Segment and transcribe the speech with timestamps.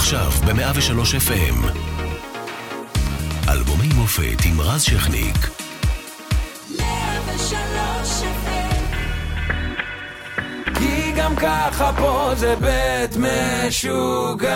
[0.00, 1.66] עכשיו ב-103 FM.
[3.48, 5.36] אלבומי מופת עם רז שכניק.
[6.78, 8.80] 103 FM
[10.78, 14.50] כי גם ככה פה זה בית משוגעים.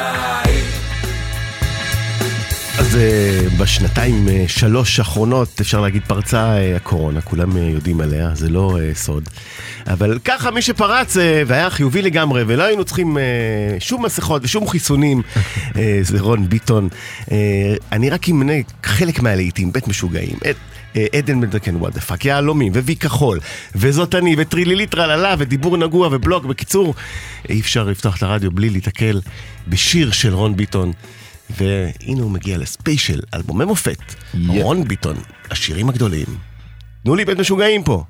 [2.78, 8.48] אז uh, בשנתיים uh, שלוש האחרונות אפשר להגיד פרצה uh, הקורונה, כולם יודעים עליה, זה
[8.48, 9.28] לא סוד.
[9.86, 11.16] אבל ככה מי שפרץ
[11.46, 13.18] והיה חיובי לגמרי ולא היינו צריכים
[13.78, 15.22] שום מסכות ושום חיסונים,
[16.02, 16.88] זה רון ביטון.
[17.92, 18.52] אני רק אמנה
[18.84, 20.36] חלק מהלהיטים, בית משוגעים.
[20.96, 23.40] אה, עדן בן זקן what the fuck, יהלומים, וי כחול,
[23.74, 26.94] וזאת אני, וטרילילי טרללה, ודיבור נגוע, ובלוק, בקיצור,
[27.48, 29.20] אי אפשר לפתוח את הרדיו בלי להתקל
[29.68, 30.92] בשיר של רון ביטון.
[31.50, 34.14] והנה הוא מגיע לספיישל, אלבומי מופת,
[34.48, 35.16] רון ביטון,
[35.50, 36.26] השירים הגדולים.
[37.04, 38.04] תנו לי בית משוגעים פה.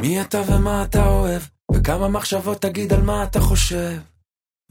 [0.00, 3.96] מי אתה ומה אתה אוהב, וכמה מחשבות תגיד על מה אתה חושב.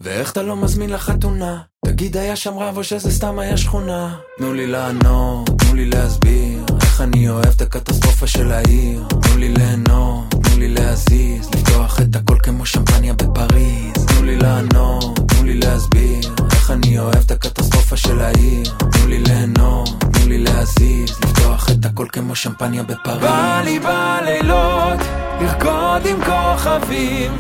[0.02, 4.16] ואיך אתה לא מזמין לחתונה, תגיד היה שם רב או שזה סתם היה שכונה.
[4.38, 9.04] תנו לי לענות, תנו לי להסביר, איך אני אוהב את הקטסטרופה של העיר.
[9.10, 14.06] תנו לי ליהנות, תנו לי להזיז, לפתוח את הכל כמו שמפניה בפריז.
[14.08, 16.20] תנו לי לענות, תנו לי להסביר,
[16.52, 18.64] איך אני אוהב את הקטסטרופה של העיר.
[18.92, 23.22] תנו לי ליהנות, תנו לי להזיז, לפתוח את הכל כמו שמפניה בפריז.
[23.22, 25.00] בא לי בלילות,
[25.42, 27.32] לרקוד עם כוכבים.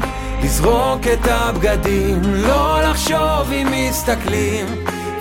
[0.43, 4.65] לזרוק את הבגדים, לא לחשוב אם מסתכלים.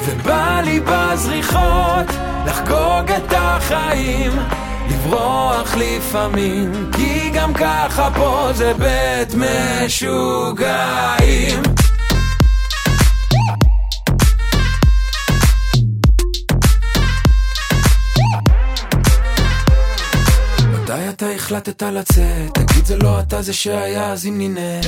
[0.05, 2.07] ובא לי בזריחות
[2.47, 4.33] לחגוג את החיים
[4.91, 9.35] לברוח לפעמים כי גם ככה פה זה בית
[9.85, 11.63] משוגעים
[21.19, 22.55] אתה החלטת לצאת?
[22.55, 24.87] תגיד זה לא אתה זה שהיה אז אם נינט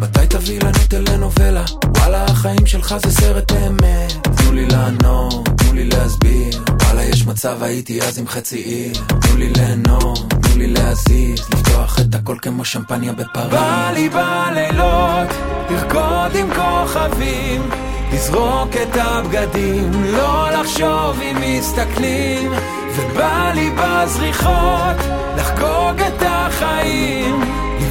[0.00, 1.64] מתי תביא לנו טלנובלה?
[1.96, 4.12] וואלה החיים שלך זה סרט באמת.
[4.36, 6.64] תנו לי לענות, תנו לי להסביר.
[6.82, 8.92] וואלה יש מצב הייתי אז עם חצי עיר.
[9.06, 11.40] תנו לי ליהנות, תנו לי להזיז.
[11.50, 15.28] לפתוח את הכל כמו שמפניה בפריז בא לי בלילות
[15.70, 17.70] לרקוד עם כוכבים
[18.12, 22.52] לזרוק את הבגדים, לא לחשוב אם מסתכלים
[22.96, 24.96] ובא לי בזריחות
[25.36, 27.40] לחגוג את החיים.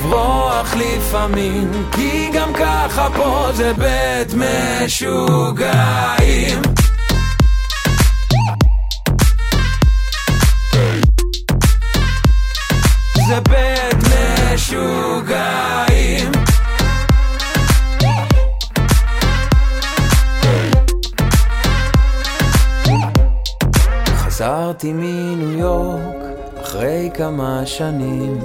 [0.10, 4.34] לברוח לפעמים כי גם ככה פה זה בית
[4.86, 5.72] משוגעים.
[13.28, 13.98] זה בית
[14.54, 15.79] משוגעים
[24.40, 26.16] חזרתי מניו יורק
[26.62, 28.40] אחרי כמה שנים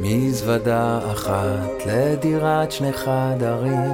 [0.00, 3.92] מזוודה אחת לדירת שני חדרים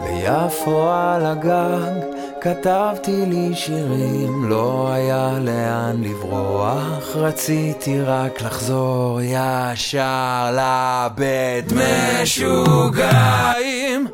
[0.00, 1.92] ביפו על הגג
[2.40, 11.72] כתבתי לי שירים לא היה לאן לברוח רציתי רק לחזור ישר לבית
[12.22, 14.06] משוגעים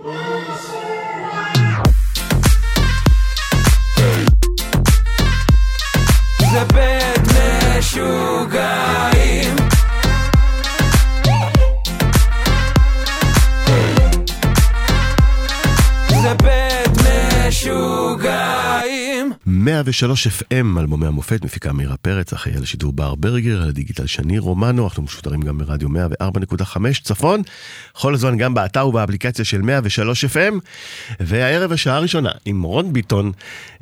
[6.53, 7.29] זה בית
[7.79, 8.82] משוגעים
[19.63, 24.39] 103 FM, אלבומי המופת, מפיקה מירה פרץ, אחראי על השידור בר ברגר, על הדיגיטל שני
[24.39, 27.43] רומנו, אנחנו משודרים גם ברדיו 104.5 צפון,
[27.93, 30.55] כל הזמן גם באתר ובאפליקציה של 103 FM,
[31.21, 33.33] והערב השעה הראשונה עם רון ביטון,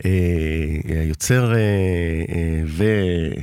[0.05, 0.11] אה,
[1.09, 2.63] יוצר אה, אה,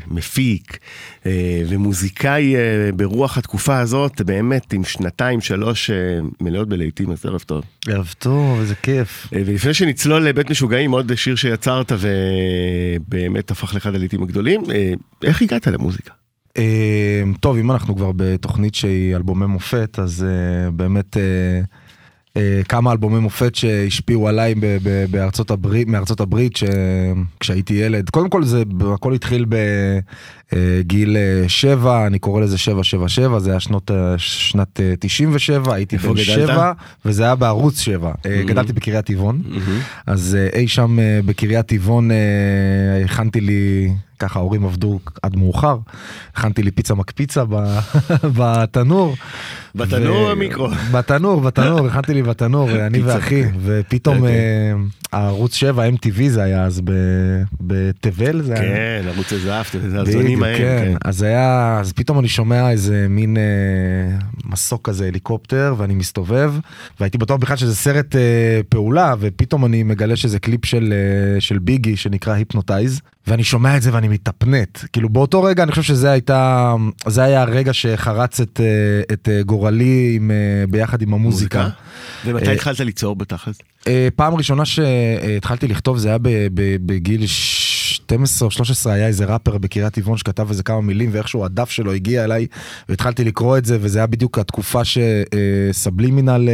[0.08, 0.78] ומפיק
[1.25, 5.96] אה, ומוזיקאי אה, ברוח התקופה הזאת, באמת עם שנתיים שלוש אה,
[6.42, 7.64] מלאות בלהיטים, אז ערב טוב.
[7.88, 9.28] ערב טוב, איזה כיף.
[9.36, 11.92] אה, ולפני שנצלול לבית משוגעים, עוד שיר שיצרת
[13.08, 14.94] ובאמת הפך לאחד הלעיתים הגדולים, אה,
[15.24, 16.13] איך הגעת למוזיקה?
[16.57, 21.18] אה, טוב, אם אנחנו כבר בתוכנית שהיא אלבומי מופת, אז אה, באמת
[22.69, 26.63] כמה אלבומי מופת שהשפיעו עליי ב- ב- בארצות הברית, מארצות הברית, ש-
[27.39, 28.10] כשהייתי ילד.
[28.10, 28.63] קודם כל זה,
[28.94, 29.45] הכל התחיל
[30.54, 31.18] בגיל
[31.48, 36.25] 7, אני קורא לזה 777, זה היה שנות, אה, שנת אה, 97, הייתי בן גדלת?
[36.25, 36.72] 7,
[37.06, 38.12] וזה היה בערוץ 7.
[38.25, 39.42] אה, גדלתי בקריית טבעון.
[40.07, 42.16] אז אה, אי שם אה, בקריית טבעון אה,
[43.06, 45.78] הכנתי לי, ככה ההורים עבדו עד מאוחר,
[46.36, 47.44] הכנתי לי פיצה מקפיצה
[48.38, 49.16] בתנור,
[49.77, 50.68] בתנור או במיקרו?
[50.91, 53.01] בתנור, בתנור, הכנתי לי בתנור, אני.
[53.01, 54.35] ואחי, ופתאום אוקיי.
[54.35, 54.74] אה,
[55.13, 56.81] הערוץ 7, MTV זה היה אז
[57.62, 58.62] בתבל, זה היה...
[58.62, 60.83] כן, ערוץ הזהב, זה הזונים ההם, כן.
[60.91, 60.97] כן.
[61.06, 63.44] אז היה, אז פתאום אני שומע איזה מין אה,
[64.45, 66.53] מסוק כזה, הליקופטר, ואני מסתובב,
[67.00, 70.94] והייתי בטוח בכלל שזה סרט אה, פעולה, ופתאום אני מגלה שזה קליפ של,
[71.53, 74.79] אה, ביגי שנקרא היפנוטייז, ואני שומע את זה ואני מתאפנט.
[74.94, 76.74] כאילו באותו רגע אני חושב שזה הייתה,
[77.07, 81.69] זה היה הרגע שחרץ את, אה, את אה, גורלי עם, אה, ביחד עם המוזיקה.
[82.25, 83.58] ומתי אה, התחלת ליצור בתכלס?
[83.88, 86.18] אה, פעם ראשונה שהתחלתי לכתוב זה היה
[86.86, 91.69] בגיל 12 או 13 היה איזה ראפר בקריית טבעון שכתב איזה כמה מילים ואיכשהו הדף
[91.69, 92.48] שלו הגיע אליי
[92.90, 96.50] והתחלתי לקרוא את זה וזה היה בדיוק התקופה שסבלימינל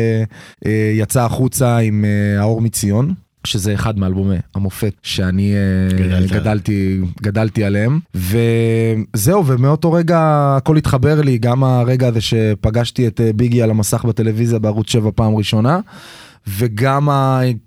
[0.94, 2.06] יצא החוצה עם
[2.40, 3.14] האור מציון.
[3.48, 6.32] שזה אחד מאלבומי המופת שאני אה, גדלת.
[6.32, 10.20] גדלתי, גדלתי עליהם וזהו ומאותו רגע
[10.58, 15.10] הכל התחבר לי גם הרגע הזה שפגשתי את אה, ביגי על המסך בטלוויזיה בערוץ 7
[15.16, 15.80] פעם ראשונה
[16.48, 17.10] וגם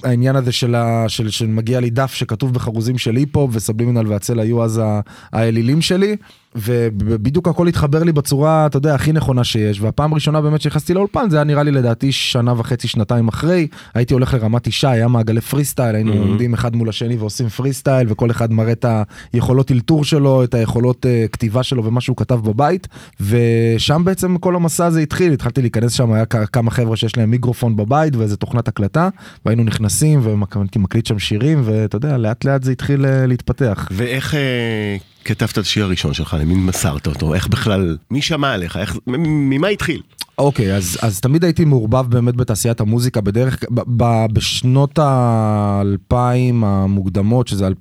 [0.05, 4.40] העניין הזה של, ה, של, של מגיע לי דף שכתוב בחרוזים של היפ-הופ וסבלימינל והצל
[4.40, 5.00] היו אז ה-
[5.32, 6.17] האלילים שלי
[6.56, 11.30] ובדיוק הכל התחבר לי בצורה אתה יודע הכי נכונה שיש והפעם הראשונה באמת שנכנסתי לאולפן
[11.30, 15.40] זה היה נראה לי לדעתי שנה וחצי שנתיים אחרי הייתי הולך לרמת אישה היה מעגלי
[15.40, 16.16] פרי סטייל היינו Mhm.
[16.16, 18.84] עומדים אחד מול השני ועושים פרי סטייל וכל אחד מראה את
[19.32, 22.88] היכולות אלתור שלו את היכולות אה, כתיבה שלו ומה שהוא כתב בבית
[23.20, 27.30] ושם בעצם כל המסע הזה התחיל התחלתי להיכנס שם היה כ- כמה חבר'ה שיש להם
[27.30, 29.08] מיקרופון בבית ואיזה תוכנת הקלטה
[29.46, 33.88] והיינו נכנסים והייתי מקליט שם שירים ואתה יודע לאט לאט זה התחיל אה, להתפתח.
[33.92, 34.96] ואיך אה,
[35.26, 36.37] כתבת את השיר הראשון שלך?
[36.40, 37.34] למי מסרת אותו?
[37.34, 38.76] איך בכלל, מי שמע עליך?
[38.76, 40.00] איך, ממה התחיל?
[40.38, 47.49] אוקיי, אז, אז תמיד הייתי מעורבב באמת בתעשיית המוזיקה, בדרך, ב, ב, בשנות האלפיים המוקדמות,
[47.49, 47.73] שזה 2007-2008,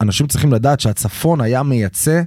[0.00, 2.22] אנשים צריכים לדעת שהצפון היה מייצא.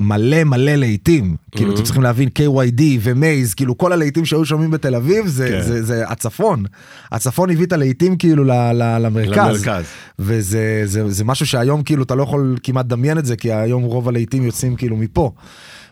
[0.00, 4.94] מלא מלא להיטים, כאילו אתם צריכים להבין KYD ומייז, כאילו כל הלהיטים שהיו שומעים בתל
[4.94, 5.62] אביב זה, כן.
[5.62, 6.64] זה, זה הצפון,
[7.12, 9.84] הצפון הביא את הלהיטים כאילו ל, ל, למרכז, למרכז.
[10.18, 13.82] וזה זה, זה משהו שהיום כאילו אתה לא יכול כמעט לדמיין את זה, כי היום
[13.82, 15.32] רוב הלהיטים יוצאים כאילו מפה.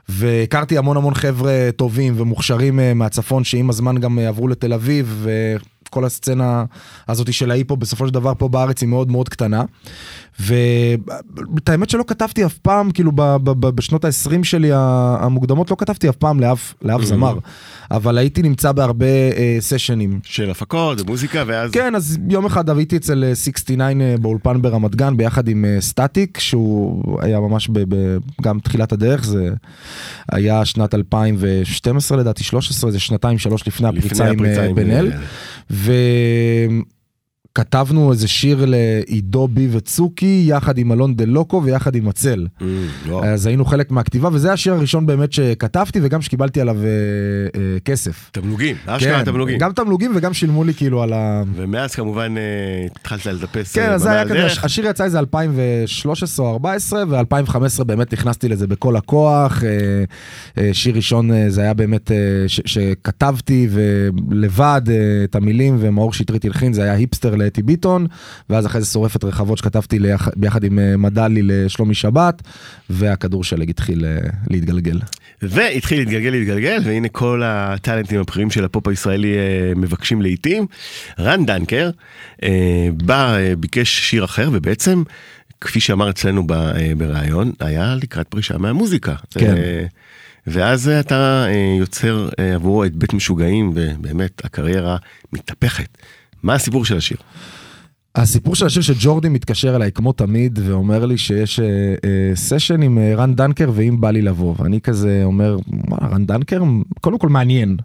[0.09, 5.27] והכרתי המון המון חבר'ה טובים ומוכשרים אה, מהצפון שעם הזמן גם אה, עברו לתל אביב
[5.89, 6.65] וכל הסצנה
[7.09, 9.65] הזאת של ההיפו בסופו של דבר פה בארץ היא מאוד מאוד קטנה.
[10.41, 15.77] ואת האמת שלא כתבתי אף פעם כאילו ב- ב- ב- בשנות ה-20 שלי המוקדמות לא
[15.79, 17.39] כתבתי אף פעם לאף, לאף זמר
[17.91, 20.21] אבל הייתי נמצא בהרבה אה, סשנים.
[20.25, 21.71] של הפקות ומוזיקה, ואז...
[21.71, 25.77] כן, אז יום אחד הייתי אצל אה, 69 אה, באולפן ברמת גן ביחד עם אה,
[25.81, 29.51] סטטיק, שהוא היה ממש ב, ב, גם תחילת הדרך, זה
[30.33, 34.91] היה שנת 2012 לדעתי, 13, זה שנתיים שלוש לפני הפריצה עם הפריצה אה, עם, בן
[34.91, 35.13] אל.
[35.13, 35.19] אה,
[37.61, 42.47] וכתבנו איזה שיר לעידו בי וצוקי יחד עם אלון דה לוקו ויחד עם הצל.
[42.63, 42.67] אה,
[43.09, 43.25] לא.
[43.25, 46.89] אז היינו חלק מהכתיבה וזה השיר הראשון באמת שכתבתי וגם שקיבלתי עליו אה,
[47.61, 48.31] אה, כסף.
[48.33, 49.59] תמלוגים, אשכרה תמלוגים.
[49.59, 51.43] גם תמלוגים וגם שילמו לי כאילו על ה...
[51.55, 52.43] ומאז כמובן אה,
[53.01, 54.65] התחלת לטפס כן, אה, אז זה היה כזה, דרך.
[54.65, 59.65] השיר יצא איזה 2013 או 2014, ו-2015 באמת נכנסתי לזה בכל הכוח.
[59.65, 59.69] אה,
[60.59, 62.17] אה, שיר ראשון אה, זה היה באמת אה,
[62.47, 64.95] ש- שכתבתי ולבד אה,
[65.25, 68.07] את המילים, ומאור שטרית הלחין, זה היה היפסטר לאתי ביטון,
[68.51, 72.43] ואז אחרי זה שורפת רחבות שכתבתי ליח- ביחד עם אה, מדלי לשלומי שבת,
[72.91, 74.17] והכדור שלג התחיל אה,
[74.51, 75.01] להתגלגל.
[75.43, 80.67] והתחיל להתגלגל להתגלגל והנה כל הטאלנטים הבכירים של הפופ הישראלי אה, מבקשים לעיתים.
[81.19, 81.91] רן דנקר
[82.97, 85.03] בא ביקש שיר אחר ובעצם
[85.61, 86.47] כפי שאמר אצלנו
[86.97, 89.15] בריאיון היה לקראת פרישה מהמוזיקה.
[89.31, 89.55] כן.
[90.47, 91.47] ואז אתה
[91.81, 94.97] יוצר עבורו את בית משוגעים ובאמת הקריירה
[95.33, 95.99] מתהפכת.
[96.43, 97.17] מה הסיפור של השיר?
[98.17, 101.67] הסיפור של השיר שג'ורדי מתקשר אליי כמו תמיד ואומר לי שיש אה,
[102.05, 105.57] אה, סשן עם אה, רן דנקר ואם בא לי לבוא ואני כזה אומר
[106.03, 106.63] רן דנקר
[107.01, 107.77] קודם כל מעניין.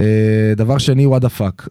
[0.00, 1.68] אה, דבר שני what the fuck.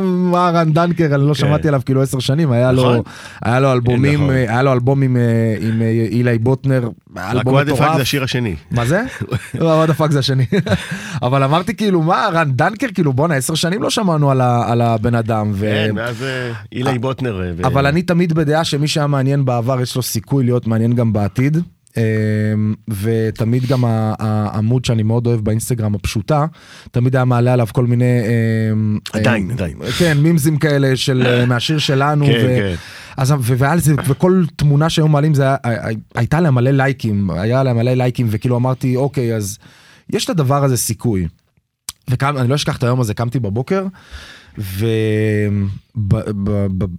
[0.00, 2.88] מה רן דנקר אני לא שמעתי עליו כאילו עשר שנים היה לו כן.
[2.88, 3.64] נכון.
[3.64, 4.34] אלבומים נכון.
[4.34, 5.54] אה, היה לו אלבום עם אה,
[6.10, 7.96] אילי בוטנר רק אלבום what the fuck מטורף.
[7.96, 8.54] זה השיר השני.
[8.70, 9.02] מה זה?
[9.60, 10.46] לא, what the fuck זה השני.
[11.22, 14.30] אבל אמרתי כאילו מה רן דנקר כאילו בואנה עשר שנים לא שמענו
[14.66, 15.52] על הבן אדם.
[15.60, 16.24] כן, ואז
[16.72, 17.42] אילי בוטנר.
[17.64, 21.58] אבל אני תמיד בדעה שמי שהיה מעניין בעבר יש לו סיכוי להיות מעניין גם בעתיד.
[21.96, 23.84] אמ, ותמיד גם
[24.18, 26.46] העמוד שאני מאוד אוהב באינסטגרם הפשוטה,
[26.90, 28.20] תמיד היה מעלה עליו כל מיני...
[28.72, 29.76] אמ, עדיין, אמ, עדיין.
[29.98, 32.26] כן, מימזים כאלה של אה, מהשיר שלנו.
[32.26, 32.74] כן, כן.
[33.16, 35.44] אז ו- והיה לזה, וכל תמונה שהיו מעלים זה
[36.14, 39.58] הייתה להם מלא לייקים, היה להם מלא לייקים וכאילו אמרתי אוקיי אז
[40.10, 41.28] יש לדבר הזה סיכוי.
[42.08, 43.86] ואני לא אשכח את היום הזה, קמתי בבוקר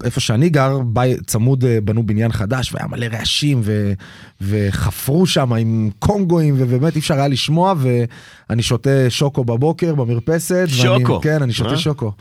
[0.01, 3.93] ואיפה שאני גר, בי, צמוד אה, בנו בניין חדש והיה מלא רעשים ו,
[4.41, 10.65] וחפרו שם עם קונגואים ובאמת אי אפשר היה לשמוע ואני שותה שוקו בבוקר במרפסת.
[10.67, 11.12] שוקו.
[11.12, 11.77] ואני, כן, אני שותה אה?
[11.77, 12.12] שוקו.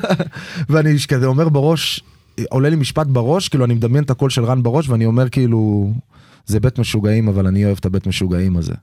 [0.70, 2.04] ואני כזה אומר בראש,
[2.50, 5.92] עולה לי משפט בראש, כאילו אני מדמיין את הקול של רן בראש ואני אומר כאילו,
[6.46, 8.74] זה בית משוגעים אבל אני אוהב את הבית משוגעים הזה.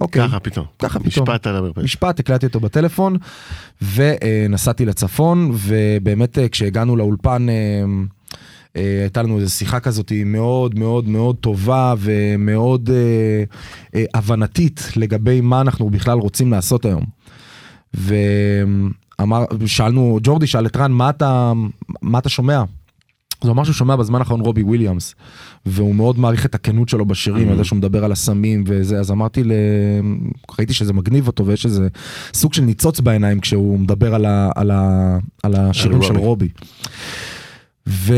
[0.00, 0.28] אוקיי.
[0.28, 0.66] ככה פתאום.
[0.78, 1.28] ככה פתאום.
[1.28, 1.84] משפט על המרפסת.
[1.84, 3.16] משפט, הקלטתי אותו בטלפון,
[3.94, 7.54] ונסעתי לצפון, ובאמת אה, כשהגענו לאולפן, אה,
[8.76, 13.44] אה, הייתה לנו איזו שיחה כזאת מאוד מאוד מאוד טובה ומאוד אה,
[13.94, 17.04] אה, הבנתית לגבי מה אנחנו בכלל רוצים לעשות היום.
[17.94, 21.52] ואמר, שאלנו, ג'ורדי שאל את רן, מה אתה,
[22.02, 22.62] מה אתה שומע?
[23.42, 25.14] אז הוא אמר שהוא שומע בזמן האחרון רובי וויליאמס,
[25.66, 27.50] והוא מאוד מעריך את הכנות שלו בשירים, Mm.
[27.50, 29.52] על זה שהוא מדבר על הסמים וזה, אז אמרתי, ל...
[30.58, 31.88] ראיתי שזה מגניב אותו ויש איזה
[32.34, 34.50] סוג של ניצוץ בעיניים כשהוא מדבר על, ה...
[34.56, 35.18] על, ה...
[35.42, 36.20] על השירים של רובי.
[36.26, 36.48] רובי.
[37.86, 38.14] ו...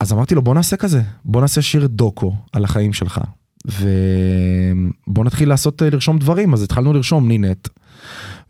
[0.00, 3.20] אז אמרתי לו בוא נעשה כזה, בוא נעשה שיר דוקו על החיים שלך,
[3.66, 7.68] ובוא נתחיל לעשות, אה, לרשום דברים, אז התחלנו לרשום נינט.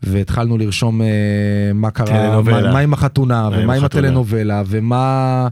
[0.03, 1.07] והתחלנו לרשום אה,
[1.73, 2.41] מה קרה.
[2.41, 3.83] מה, מה עם החתונה, ומה עם.
[3.83, 5.47] הטלנובלה, ומה...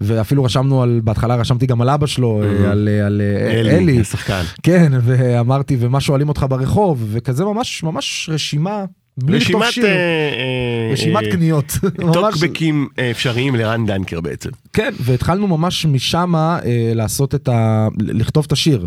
[0.00, 2.70] ואפילו רשמנו על, בהתחלה רשמתי גם על אבא שלו, אה.
[2.70, 4.00] על, על אה, אלי.
[4.00, 4.42] השחקן.
[4.62, 8.84] כן, ואמרתי, ומה שואלים אותך ברחוב, וכזה ממש, ממש רשימה,
[9.18, 11.78] בלי לכתוב שיר, אה, אה, רשימת אה, קניות.
[12.12, 14.50] טוקבקים אפשריים לרן דנקר בעצם.
[14.72, 16.60] כן, והתחלנו ממש משם אה,
[16.94, 17.88] לעשות את ה...
[17.98, 18.86] לכתוב את השיר.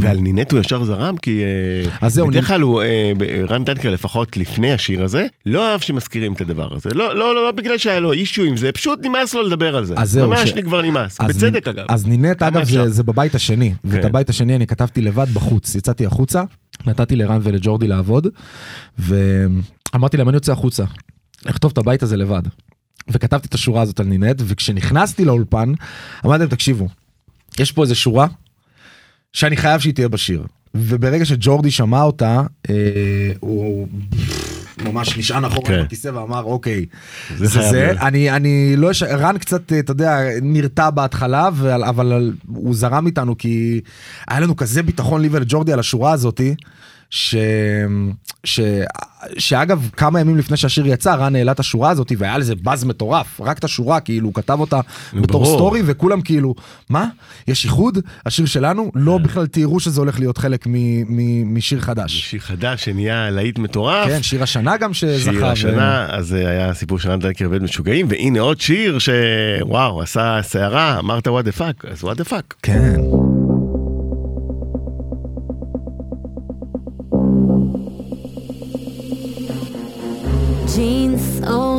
[0.00, 1.42] ועל נינט הוא ישר זרם כי
[2.00, 2.82] אז זהו, בדרך כלל הוא,
[3.48, 6.90] רן דנקר לפחות לפני השיר הזה, לא אהב שמזכירים את הדבר הזה.
[6.94, 9.84] לא, לא, לא, לא בגלל שהיה לו אישו עם זה, פשוט נמאס לו לדבר על
[9.84, 9.94] זה.
[9.96, 11.84] אז זהו, ממש לי כבר נמאס, בצדק אגב.
[11.88, 12.64] אז נינט, אגב?
[12.64, 14.06] זה, זה בבית השני, ואת כן.
[14.06, 16.42] הבית השני אני כתבתי לבד בחוץ, יצאתי החוצה,
[16.86, 18.26] נתתי לרן ולג'ורדי לעבוד,
[18.98, 20.84] ואמרתי להם, אני יוצא החוצה,
[21.46, 22.42] לכתוב את הבית הזה לבד.
[23.08, 25.72] וכתבתי את השורה הזאת על נינט, וכשנכנסתי לאולפן,
[26.24, 26.88] אמרתי להם, תקשיבו,
[27.58, 28.26] יש פה איזה שורה
[29.32, 30.44] שאני חייב שהיא תהיה בשיר.
[30.74, 33.88] וברגע שג'ורדי שמע אותה, אה, הוא
[34.84, 35.82] ממש נשען אחורה כן.
[35.84, 36.86] בכיסא ואמר, אוקיי,
[37.36, 37.90] זה זה זה.
[38.00, 39.02] אני, אני לא, יש...
[39.02, 41.48] רן קצת, אתה יודע, נרתע בהתחלה,
[41.88, 43.80] אבל הוא זרם איתנו כי
[44.28, 46.54] היה לנו כזה ביטחון לי ולג'ורדי על השורה הזאתי,
[47.10, 47.34] ש...
[48.44, 48.60] ש...
[49.38, 53.40] שאגב, כמה ימים לפני שהשיר יצא, רן העלה את השורה הזאתי והיה לזה באז מטורף,
[53.40, 54.80] רק את השורה, כאילו, הוא כתב אותה
[55.14, 55.56] בתור ברור.
[55.56, 56.54] סטורי וכולם כאילו,
[56.88, 57.06] מה?
[57.48, 57.98] יש איחוד?
[58.26, 58.90] השיר שלנו?
[58.94, 60.72] לא בכלל תראו שזה הולך להיות חלק מ...
[61.16, 61.54] מ...
[61.54, 62.12] משיר חדש.
[62.30, 64.06] שיר חדש שנהיה להיט מטורף.
[64.08, 65.32] כן, שיר השנה גם שזכה.
[65.32, 68.98] שיר ו- השנה, אז זה היה סיפור של רן דנקר ובית משוגעים, והנה עוד שיר
[68.98, 72.54] שוואו, עשה סערה, אמרת what the fuck, אז what the fuck.
[72.62, 73.00] כן.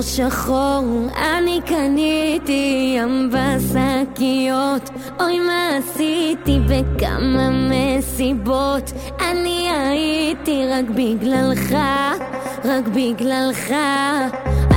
[0.01, 4.89] שחור, אני קניתי ים בשקיות.
[5.19, 8.91] אוי מה עשיתי בכמה מסיבות?
[9.19, 11.75] אני הייתי רק בגללך,
[12.65, 13.73] רק בגללך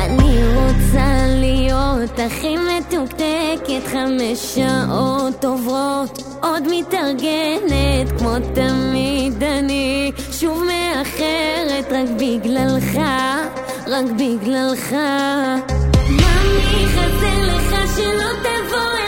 [0.05, 11.93] אני רוצה להיות הכי מתוקתקת חמש שעות עוברות עוד מתארגנת כמו תמיד אני שוב מאחרת
[11.93, 12.99] רק בגללך,
[13.87, 14.93] רק בגללך.
[16.11, 19.04] ממי חסר לך שלא תבוא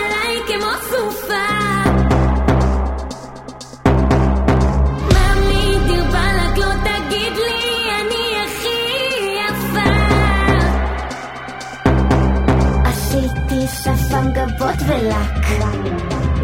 [13.67, 15.47] עשיתי שפם גבות ולק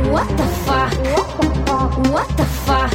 [0.05, 0.93] what the fuck
[2.11, 2.93] what the fuck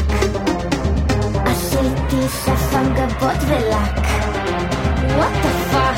[1.45, 4.07] עשיתי שפם גבות ולק
[5.15, 5.97] what the fuck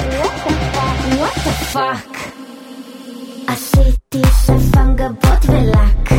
[1.18, 2.18] what the fuck
[3.48, 6.12] עשיתי שפם גבות ולק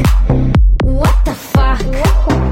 [0.84, 1.80] what the fuck
[2.26, 2.49] what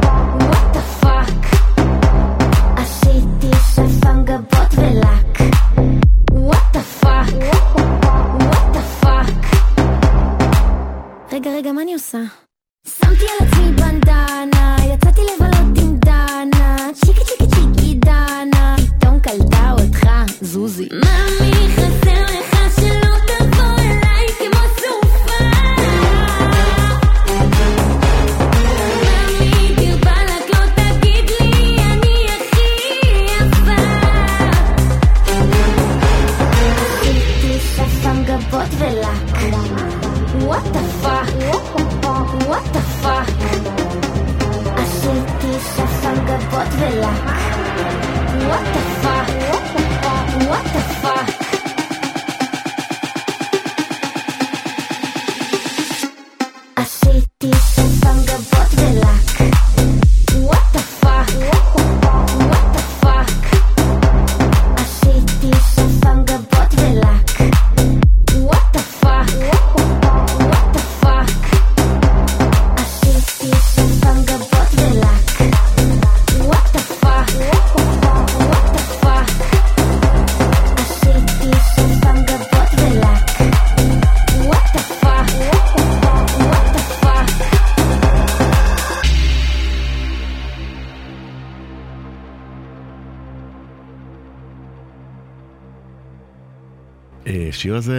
[97.58, 97.96] השיר הזה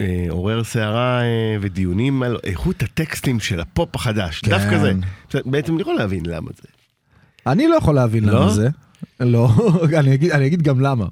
[0.00, 1.26] אה, עורר סערה אה,
[1.60, 4.40] ודיונים על איכות הטקסטים של הפופ החדש.
[4.40, 4.50] כן.
[4.50, 4.92] דווקא זה.
[5.46, 6.68] בעצם אני יכול להבין למה זה.
[7.46, 8.40] אני לא יכול להבין לא?
[8.40, 8.68] למה זה.
[9.20, 9.48] לא,
[10.00, 11.06] אני אגיד- אני אגיד גם למה.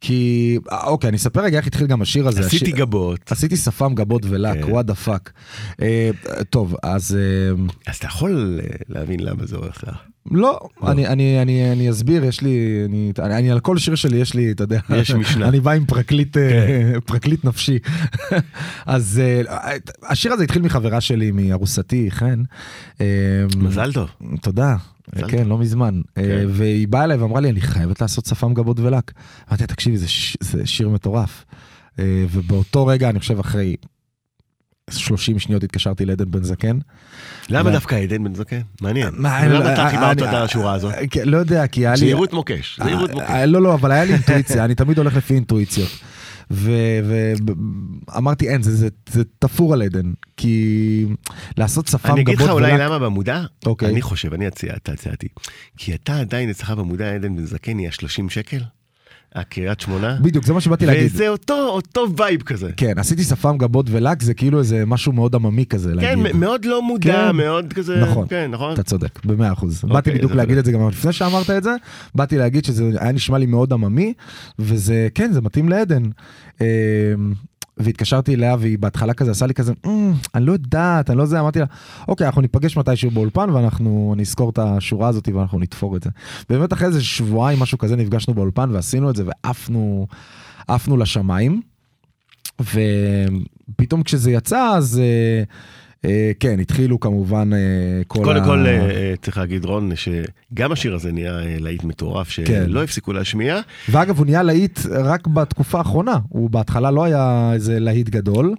[0.00, 2.40] כי, אה, אוקיי, אני אספר רגע איך התחיל גם השיר הזה.
[2.40, 3.32] עשיתי השיר- גבות.
[3.32, 4.64] עשיתי שפם גבות ולק.
[4.68, 5.32] what the fuck.
[6.50, 9.96] טוב, אז אה, אז אתה יכול אה, להבין למה זה הולך לך.
[10.30, 14.16] לא, אני, אני, אני, אני אסביר, יש לי, אני, אני, אני על כל שיר שלי
[14.16, 15.48] יש לי, אתה יודע, יש משנה.
[15.48, 17.78] אני בא עם פרקליט, אה, פרקליט נפשי.
[18.86, 22.42] אז אה, השיר הזה התחיל מחברה שלי, מארוסתי, חן.
[23.00, 23.06] אה,
[23.56, 24.10] מזל טוב.
[24.40, 24.76] תודה.
[25.28, 26.00] כן, לא מזמן.
[26.14, 26.46] כן.
[26.48, 29.12] והיא באה אליי ואמרה לי, אני חייבת לעשות שפם גבות ולק.
[29.48, 30.06] אמרתי לה, תקשיבי, זה,
[30.64, 31.44] שיר מטורף.
[31.98, 33.76] ובאותו רגע, אני חושב אחרי
[34.90, 36.78] 30 שניות התקשרתי לעדן בן זקן.
[37.48, 38.60] למה דווקא עדן בן זקן?
[38.80, 39.08] מעניין.
[39.16, 40.94] מה, למה לא, אתה אני- חיברת אני- את השורה הזאת?
[40.94, 41.96] אה, כן, לא יודע, כי היה לי...
[41.96, 42.80] זהירות מוקש.
[42.84, 43.26] זהירות אה, מוקש.
[43.30, 45.88] אה, לא, לא, אבל היה לי אינטואיציה, אני תמיד הולך לפי אינטואיציות.
[46.50, 48.88] ואמרתי, אין, זה,
[49.38, 51.06] תפור על עדן, כי
[51.58, 53.88] לעשות שפם אני גבות אגיד לך אולי למה במודע, אוקיי.
[53.90, 55.28] אני חושב, אני אציע, אתה הצעתי,
[55.76, 58.60] כי אתה עדיין אצלך במודע עדן בן זקן היא ה-30 שקל,
[59.34, 61.04] הקריית שמונה, בדיוק, זה מה שבאתי להגיד.
[61.14, 62.70] וזה אותו, אותו וייב כזה.
[62.76, 66.36] כן, עשיתי שפם גבות ולק, זה כאילו איזה משהו מאוד עממי כזה כן, להגיד.
[66.36, 67.36] מ- מאוד לא מודע, כן.
[67.36, 68.26] מאוד כזה, נכון.
[68.30, 68.72] כן, נכון?
[68.72, 69.76] אתה צודק, במאה אחוז.
[69.84, 71.74] אוקיי, באתי בדיוק להגיד את זה גם לפני שאמרת את זה,
[72.14, 74.12] באתי להגיד שזה היה נשמע לי מאוד עממי,
[74.58, 76.02] וזה, כן, זה מתאים לעדן.
[77.76, 81.40] והתקשרתי אליה והיא בהתחלה כזה עשה לי כזה, "אמ, אני לא יודעת, אני לא זה,
[81.40, 81.64] אמרתי לה,
[82.08, 86.10] אוקיי, אנחנו ניפגש מתישהו באולפן ואנחנו, אני אזכור את השורה הזאת ואנחנו נתפור את זה.
[86.48, 90.06] באמת אחרי איזה שבועיים, משהו כזה, נפגשנו באולפן ועשינו את זה ועפנו,
[90.68, 91.60] עפנו לשמיים.
[92.60, 95.42] ופתאום כשזה יצא, אז אה,
[96.40, 97.58] כן, התחילו כמובן אה,
[98.06, 98.44] כל קודם ה...
[98.44, 102.64] כל, אה, אה, צריך להגיד, רון, שגם השיר הזה נהיה אה, להיט מטורף, כן.
[102.66, 103.60] שלא הפסיקו להשמיע.
[103.88, 106.18] ואגב, הוא נהיה להיט רק בתקופה האחרונה.
[106.28, 108.54] הוא בהתחלה לא היה איזה להיט גדול,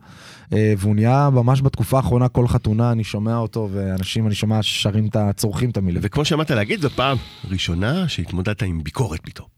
[0.54, 5.08] אה, והוא נהיה ממש בתקופה האחרונה, כל חתונה אני שומע אותו, ואנשים, אני שומע שרים
[5.08, 5.34] את ה...
[5.34, 6.02] צורכים את המילים.
[6.04, 7.18] וכמו שאמרת להגיד, זו פעם
[7.50, 9.55] ראשונה שהתמודדת עם ביקורת פתאום.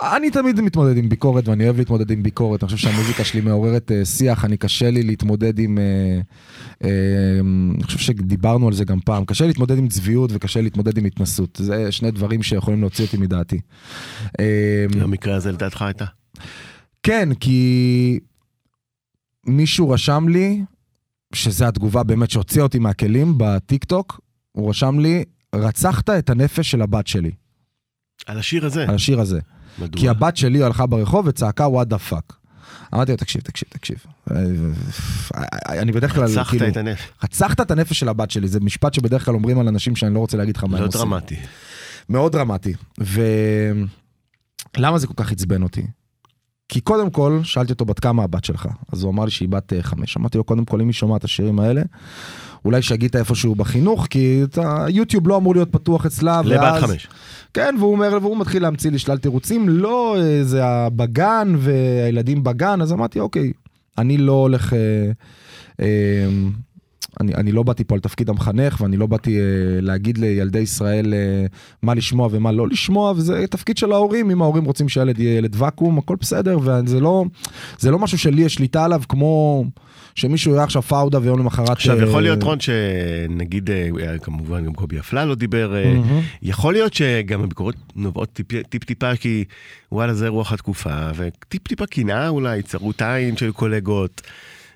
[0.00, 2.62] אני תמיד מתמודד עם ביקורת, ואני אוהב להתמודד עם ביקורת.
[2.62, 5.78] אני חושב שהמוזיקה שלי מעוררת אה, שיח, אני קשה לי להתמודד עם...
[5.78, 6.20] אה,
[6.84, 7.40] אה,
[7.74, 9.24] אני חושב שדיברנו על זה גם פעם.
[9.24, 11.60] קשה להתמודד עם צביעות וקשה להתמודד עם התנשאות.
[11.62, 13.60] זה שני דברים שיכולים להוציא אותי מדעתי.
[15.00, 16.04] במקרה הזה לדעתך הייתה.
[17.02, 18.20] כן, כי
[19.46, 20.62] מישהו רשם לי,
[21.34, 24.20] שזו התגובה באמת שהוציאה אותי מהכלים בטיק טוק,
[24.52, 27.30] הוא רשם לי, רצחת את הנפש של הבת שלי,
[28.26, 28.82] על השיר הזה.
[28.88, 29.40] על השיר הזה.
[29.80, 30.00] מדוע?
[30.00, 32.32] כי הבת שלי הלכה ברחוב וצעקה what the fuck.
[32.94, 33.96] אמרתי לו, תקשיב, תקשיב, תקשיב.
[35.68, 37.08] אני בדרך כלל, רצחת כאילו, את הנפש.
[37.24, 40.18] רצחת את הנפש של הבת שלי, זה משפט שבדרך כלל אומרים על אנשים שאני לא
[40.18, 41.00] רוצה להגיד לך מה הם לא עושים.
[41.00, 41.36] דרמטי.
[42.08, 42.72] מאוד דרמטי.
[42.98, 43.78] ולמה
[44.98, 45.86] זה כל כך עצבן אותי?
[46.68, 49.72] כי קודם כל, שאלתי אותו בת כמה הבת שלך, אז הוא אמר לי שהיא בת
[49.72, 50.16] אה, חמש.
[50.16, 51.82] אמרתי לו, קודם כל, אם היא שומעת את השירים האלה,
[52.64, 56.40] אולי שגית איפשהו בחינוך, כי היוטיוב לא אמור להיות פתוח אצלה.
[56.44, 57.08] לבת חמש.
[57.54, 60.62] כן, והוא אומר, והוא מתחיל להמציא לי שלל תירוצים, לא, זה
[60.96, 63.52] בגן והילדים בגן, אז אמרתי, אוקיי,
[63.98, 64.72] אני לא הולך...
[64.72, 65.10] אה,
[65.80, 65.86] אה,
[67.20, 69.44] אני, אני לא באתי פה על תפקיד המחנך ואני לא באתי אה,
[69.80, 71.46] להגיד לילדי ישראל אה,
[71.82, 75.56] מה לשמוע ומה לא לשמוע וזה תפקיד של ההורים אם ההורים רוצים שהילד יהיה ילד
[75.58, 77.24] ואקום הכל בסדר וזה לא
[77.84, 79.64] לא משהו שלי יש שליטה עליו כמו
[80.14, 84.74] שמישהו יהיה עכשיו פאודה ויום למחרת עכשיו, אה, יכול להיות, רון, שנגיד, אה, כמובן גם
[84.74, 86.20] קובי אפללו דיבר, אה, מהמם.
[86.42, 89.44] יכול להיות שגם הביקורות נובעות טיפ- טיפ-טיפה כי
[89.92, 94.22] וואלה זה רוח התקופה, וטיפ-טיפה קנאה אולי, צרות עין של קולגות.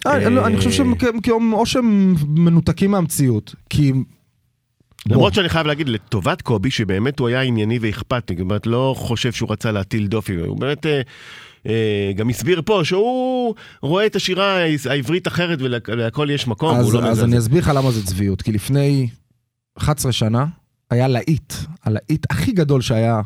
[0.07, 3.93] אה, לא, אני חושב אה, שהם כ- כ- או שהם מנותקים מהמציאות כי
[5.07, 9.33] למרות שאני חייב להגיד, לטובת קובי, שבאמת הוא היה ענייני ואכפתי, זאת אומרת, לא חושב
[9.33, 11.01] שהוא רצה להטיל דופי, הוא באמת אה,
[11.67, 14.59] אה, גם הסביר פה שהוא רואה את השירה
[14.91, 17.25] העברית אחרת ולהכל יש מקום, אז, לא אז.
[17.25, 19.09] אני אסביר לך למה זה צביעות, כי לפני
[19.79, 20.47] 11 שנה
[20.91, 21.53] היה להיט,
[21.85, 23.21] הלהיט הכי גדול שהיה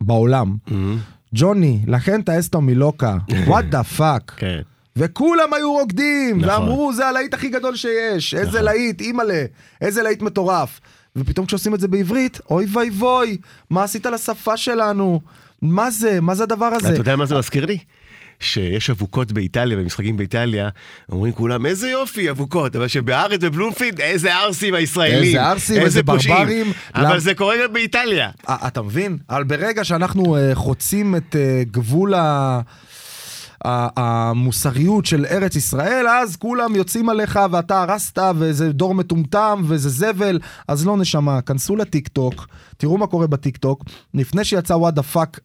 [0.00, 0.56] בעולם.
[0.70, 0.98] מהמם,
[1.34, 4.34] ג'וני, la gente está muy loca, what the fuck.
[4.36, 4.60] כן.
[4.96, 6.62] וכולם היו רוקדים, נכון.
[6.62, 8.62] ואמרו זה הלהיט הכי גדול שיש, איזה נכון.
[8.62, 9.44] להיט, אימא'לה,
[9.80, 10.80] איזה להיט מטורף.
[11.16, 13.36] ופתאום כשעושים את זה בעברית, אוי ואי ווי,
[13.70, 15.20] מה עשית לשפה שלנו?
[15.62, 16.20] מה זה?
[16.20, 16.88] מה זה הדבר הזה?
[16.88, 17.78] אתה יודע מה זה מזכיר לי?
[18.40, 20.68] שיש אבוקות באיטליה, במשחקים באיטליה,
[21.12, 26.36] אומרים כולם איזה יופי אבוקות, אבל שבארץ בבלומפילד איזה ערסים הישראלים, איזה ערסים, איזה פושעים.
[26.36, 26.72] ברברים.
[26.94, 28.30] אבל למ- זה קורה גם באיטליה.
[28.48, 29.18] אה, אתה מבין?
[29.30, 32.60] אבל ברגע שאנחנו אה, חוצים את אה, גבול ה...
[33.64, 40.38] המוסריות של ארץ ישראל, אז כולם יוצאים עליך ואתה הרסת וזה דור מטומטם וזה זבל,
[40.68, 42.46] אז לא נשמה, כנסו לטיק טוק,
[42.76, 45.40] תראו מה קורה בטיק טוק, לפני שיצא what the fuck,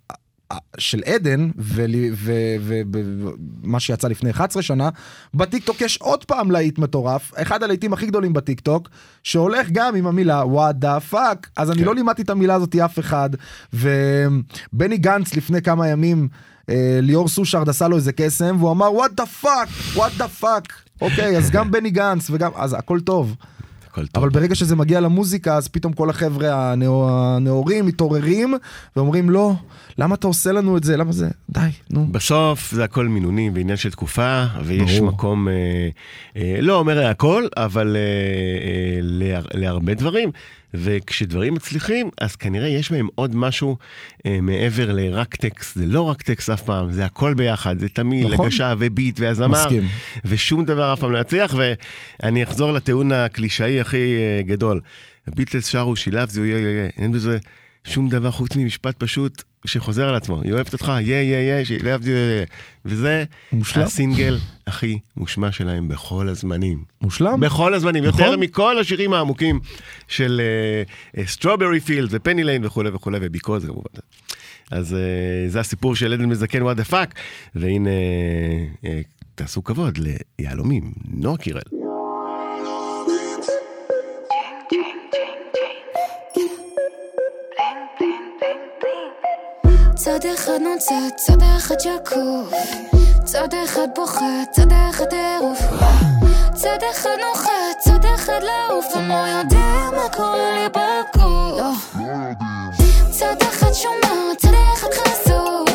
[0.78, 1.50] של עדן
[3.64, 4.90] ומה שיצא לפני 11 שנה,
[5.34, 8.90] בטיקטוק יש עוד פעם להיט מטורף, אחד הלהיטים הכי גדולים בטיקטוק,
[9.24, 11.86] שהולך גם עם המילה what the fuck, אז אני כן.
[11.86, 13.30] לא לימדתי את המילה הזאת אף אחד,
[13.74, 16.28] ובני גנץ לפני כמה ימים,
[17.02, 21.38] ליאור סושארד עשה לו איזה קסם, והוא אמר what the fuck, what the fuck, אוקיי,
[21.38, 23.36] אז גם בני גנץ וגם, אז הכל טוב.
[23.98, 24.24] הכל טוב.
[24.24, 28.54] אבל ברגע שזה מגיע למוזיקה אז פתאום כל החבר'ה הנאור, הנאורים מתעוררים
[28.96, 29.54] ואומרים לא
[29.98, 33.78] למה אתה עושה לנו את זה למה זה די נו בסוף זה הכל מינונים ועניין
[33.78, 35.12] של תקופה, ויש ברור.
[35.12, 35.54] מקום, אה,
[36.38, 40.32] אה, לא אומר הכל, אבל אה, אה, להר, להרבה דברים.
[40.74, 43.78] וכשדברים מצליחים, אז כנראה יש בהם עוד משהו
[44.26, 45.76] אה, מעבר לרק טקסט.
[45.76, 48.46] זה לא רק טקסט אף פעם, זה הכל ביחד, זה תמיד נכון.
[48.46, 49.48] הגשה וביט והזמר.
[49.48, 49.84] מסכים.
[50.26, 54.82] ושום דבר אף פעם לא יצליח, ואני אחזור לטיעון הקלישאי הכי אה, גדול.
[55.28, 57.38] הביטלס שרו שילב זה יהיה יהיה, אין בזה
[57.84, 60.42] שום דבר חוץ ממשפט פשוט שחוזר על עצמו.
[60.42, 62.46] היא אוהבת אותך, יא יא יא, יהיה.
[62.86, 63.84] וזה מושלם.
[63.84, 66.84] הסינגל הכי מושמע שלהם בכל הזמנים.
[67.02, 68.22] מושלם בכל הזמנים, נכון.
[68.22, 69.60] יותר מכל השירים העמוקים
[70.08, 70.42] של
[71.26, 74.00] Strawberry Field ו Penny Lane וכולי וכולי, ו Because כמובן.
[74.72, 77.14] אז אה, זה הסיפור של עדן מזקן what the fuck,
[77.56, 77.90] והנה,
[78.86, 79.02] אה,
[79.36, 80.00] תעשו כבוד
[80.40, 81.87] ליהלומים, נועה קירל.
[89.98, 92.54] צד אחד נוצץ, צד אחד שקוף.
[93.24, 95.60] צד אחד בוכה, צד אחד טירוף
[96.54, 98.86] צד אחד נוחת, צד אחד לעוף.
[98.96, 101.96] הם לא יודעים מה קורה לי בגוף.
[103.10, 105.67] צד אחד שומע, צד אחד חשוף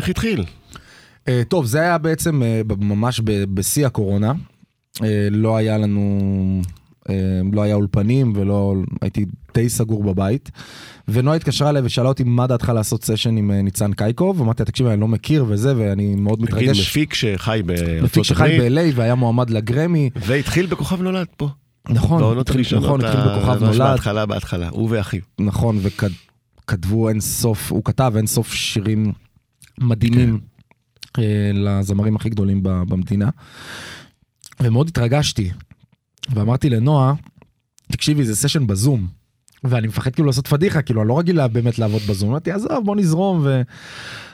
[0.00, 0.44] איך התחיל?
[1.28, 4.32] אה, טוב זה היה בעצם ב- ממש בשיא הקורונה
[5.02, 6.20] אה, לא היה לנו
[7.10, 7.14] אה,
[7.52, 10.50] לא היה אולפנים ולא הייתי די סגור בבית.
[11.08, 14.86] ונועה התקשרה אליי ושאלה אותי מה דעתך לעשות סשן עם ניצן קייקוב אמרתי לה תקשיב
[14.86, 16.80] אני לא מכיר וזה ואני מאוד תגיד, מתרגש.
[16.80, 20.10] מפיק שחי בארצות מפיק שחי הברית, ב-LA והיה מועמד לגרמי.
[20.16, 21.48] והתחיל בכוכב נולד פה.
[21.88, 23.78] נכון, בעונות הראשונות, נכון, התחיל בכוכב נולד.
[23.78, 25.20] בהתחלה, בהתחלה, הוא ואחיו.
[25.40, 29.12] נכון, וכתבו אין סוף, הוא כתב אין סוף שירים
[29.78, 30.40] מדהימים
[31.14, 31.22] כן.
[31.22, 33.30] אה, לזמרים הכי גדולים במדינה.
[34.60, 35.50] ומאוד התרגשתי.
[36.34, 37.14] ואמרתי לנועה,
[37.92, 39.19] תקשיבי, זה סשן בזום.
[39.64, 42.30] ואני מפחד כאילו לעשות פדיחה, כאילו, אני לא רגיל באמת לעבוד בזום.
[42.30, 43.40] אמרתי, עזוב, בוא נזרום.
[43.44, 43.62] ו...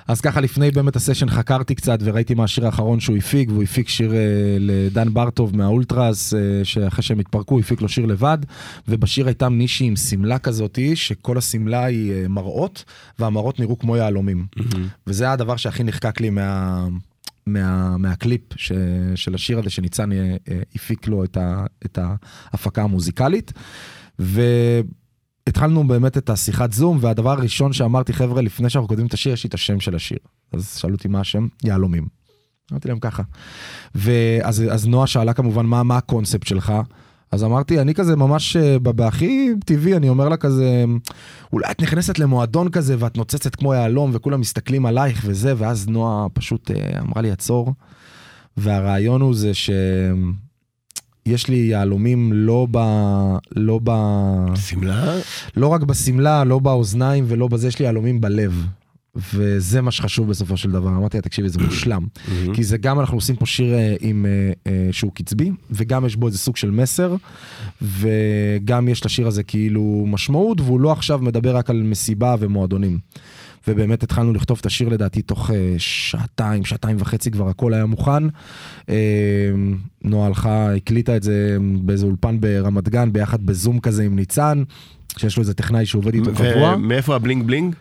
[0.08, 3.88] אז ככה לפני באמת הסשן חקרתי קצת וראיתי מה השיר האחרון שהוא הפיק, והוא הפיק
[3.88, 4.18] שיר אה,
[4.60, 8.38] לדן ברטוב מהאולטרס, אה, שאחרי שהם התפרקו הפיק לו שיר לבד,
[8.88, 12.84] ובשיר הייתה מישהי עם שמלה כזאתי, שכל השמלה היא אה, מראות,
[13.18, 14.46] והמראות נראו כמו יהלומים.
[15.06, 16.86] וזה הדבר שהכי נחקק לי מה...
[17.46, 18.72] מה, מהקליפ ש,
[19.14, 21.98] של השיר הזה שניצן אה, אה, הפיק לו את, ה, את
[22.52, 23.52] ההפקה המוזיקלית.
[25.46, 29.44] והתחלנו באמת את השיחת זום, והדבר הראשון שאמרתי, חבר'ה, לפני שאנחנו כותבים את השיר, יש
[29.44, 30.18] לי את השם של השיר.
[30.52, 31.46] אז שאלו אותי מה השם?
[31.64, 32.06] יהלומים.
[32.72, 33.22] אמרתי להם ככה.
[33.94, 36.72] ואז אז נועה שאלה כמובן, מה, מה הקונספט שלך?
[37.32, 40.84] אז אמרתי, אני כזה ממש, אה, בהכי טבעי, אני אומר לה כזה,
[41.52, 46.28] אולי את נכנסת למועדון כזה ואת נוצצת כמו יהלום וכולם מסתכלים עלייך וזה, ואז נועה
[46.28, 47.72] פשוט אה, אמרה לי, עצור.
[48.56, 49.54] והרעיון הוא זה
[51.26, 52.78] שיש לי יהלומים לא ב...
[53.56, 53.90] לא ב...
[54.56, 55.14] שמלה?
[55.56, 58.66] לא רק בשמלה, לא באוזניים ולא בזה, יש לי יהלומים בלב.
[59.34, 60.88] וזה מה שחשוב בסופו של דבר.
[60.88, 62.06] אמרתי לה, תקשיבי, זה מושלם.
[62.54, 66.16] כי זה גם, אנחנו עושים פה שיר אה, עם, אה, אה, שהוא קצבי, וגם יש
[66.16, 67.16] בו איזה סוג של מסר,
[67.82, 72.98] וגם יש לשיר הזה כאילו משמעות, והוא לא עכשיו מדבר רק על מסיבה ומועדונים.
[73.68, 78.22] ובאמת התחלנו לכתוב את השיר לדעתי תוך אה, שעתיים, שעתיים וחצי כבר הכל היה מוכן.
[78.88, 78.94] אה,
[80.04, 84.62] נועה הלכה, הקליטה את זה באיזה אולפן ברמת גן, ביחד בזום כזה עם ניצן,
[85.18, 86.74] שיש לו איזה טכנאי שעובד איתו קבוע.
[86.74, 87.74] ומאיפה ה bling bling?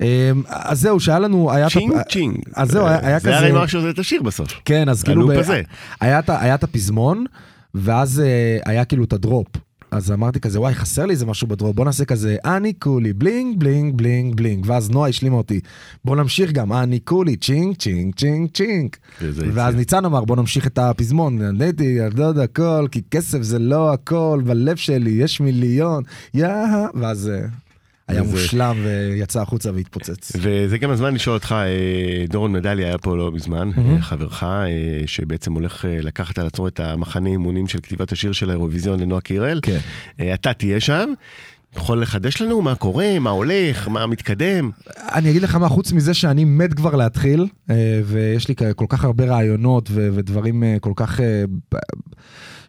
[0.00, 1.70] אה, אז זהו, שהיה לנו, היה...
[1.70, 2.36] ching ching.
[2.54, 4.48] אז זהו, היה- היה זה כזה- הרי מה שעושה את השיר בסוף.
[4.64, 5.62] כן, אז כאילו, הלופ הזה.
[6.00, 7.24] היה את הפזמון,
[7.74, 8.22] ואז
[8.64, 9.46] היה כאילו את ה drop.
[9.94, 13.12] אז אמרתי כזה, וואי, חסר לי איזה משהו ב drop, בוא נעשה כזה, אני כולי,
[13.12, 14.64] bling, bling, bling, bling.
[14.68, 15.60] ואז נועה השלימה אותי,
[16.04, 18.96] בוא נמשיך גם, אני כולי, ching, ching, ching, ching.
[19.54, 19.74] ואז.
[19.74, 24.76] ניצן אמר, בוא נמשיך את הפזמון, נהניתי, יודע הכל, כי כסף זה לא הכל, בלב
[24.76, 26.02] שלי יש מיליון,
[26.34, 26.48] יא...
[26.94, 27.46] ואז אה,
[28.08, 30.32] היה וזה- מושלם ויצא החוצה והתפוצץ.
[30.40, 34.66] וזה גם הזמן לשאול אותך, אה, דורון מדלי היה פה לא מזמן, אה, חברך, אה,
[35.06, 39.60] שבעצם הולך לקחת על עצמו את המחנה אימונים של כתיבת השיר של האירוויזיון לנועה קירל.
[39.62, 39.78] כן.
[40.34, 41.12] אתה תהיה שם,
[41.76, 44.70] יכול לחדש לנו מה קורה, מה הולך, מה מתקדם.
[45.14, 49.04] אני אגיד לך מה, חוץ מזה שאני מת כבר להתחיל, אה, ויש לי כל כך
[49.04, 51.20] הרבה רעיונות ודברים אה, כל כך...
[51.20, 51.44] אה,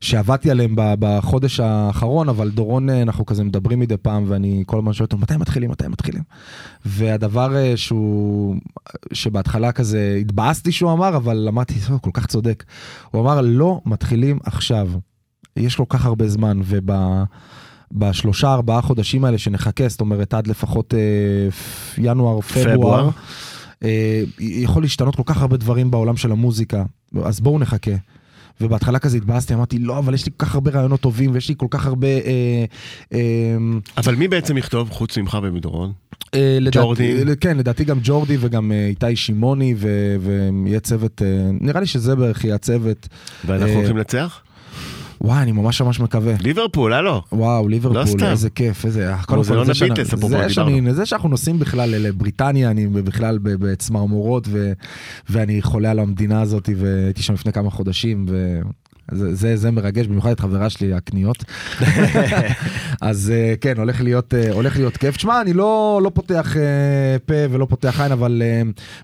[0.02, 5.06] שעבדתי עליהם בחודש האחרון, אבל דורון, אנחנו כזה מדברים מדי פעם, ואני כל הזמן שואל
[5.06, 6.24] אותו, מתי מתחילים, מתי מתחילים?
[6.86, 8.56] והדבר שהוא,
[9.14, 12.64] שבהתחלה כזה התבאסתי שהוא אמר, אבל אמרתי, "טוב, כל כך צודק.
[13.12, 14.90] הוא אמר, לא מתחילים עכשיו.
[15.58, 16.92] יש כל כך הרבה זמן, וב...
[17.92, 21.00] בשלושה ארבעה חודשים האלה שנחכה, זאת אומרת עד לפחות אה,
[21.98, 23.10] ינואר, פברואר.
[23.84, 26.84] אה, יכול להשתנות כל כך הרבה דברים בעולם של המוזיקה,
[27.24, 27.92] אז בואו נחכה.
[28.62, 31.56] ובהתחלה כזה התבאסתי, אמרתי, לא, אבל יש לי כל כך הרבה רעיונות טובים, ויש לי
[31.58, 32.08] כל כך הרבה...
[32.08, 32.66] אה,
[33.14, 33.20] אה,
[33.98, 35.92] אבל מי בעצם יכתוב חוץ ממך ומדורון?
[36.34, 37.24] אה, לדעתי- ג'ורדי?
[37.40, 41.28] כן, לדעתי גם ג'ורדי וגם אה, איתי שמעוני, ויהיה צוות, אה,
[41.62, 43.08] נראה לי שזה בערך יהיה הצוות.
[43.46, 44.42] ואנחנו אה, הולכים לנצח?
[45.22, 46.34] וואי, אני ממש ממש מקווה.
[46.40, 47.22] ליברפול, הלו.
[47.32, 48.28] וואו, ליברפול, לא.
[48.32, 49.14] איזה כיף, איזה...
[49.26, 50.50] קודם זה כל, לא זה נביט, שאנ- אפרופו, זה.
[50.50, 54.74] שאני- זה שאנחנו נוסעים בכלל לבריטניה, אני בכלל בצמרמורות, ו-
[55.30, 58.60] ואני חולה על המדינה הזאת, והייתי שם לפני כמה חודשים, ו...
[59.12, 61.44] זה, זה, זה מרגש, במיוחד את חברה שלי, הקניות.
[63.02, 65.18] אז אה, כן, הולך להיות, אה, הולך להיות כיף.
[65.18, 68.42] תשמע, אני לא, לא פותח אה, פה ולא פותח עין, אבל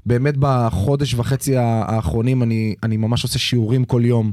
[0.05, 4.31] באמת בחודש וחצי האחרונים אני, אני ממש עושה שיעורים כל יום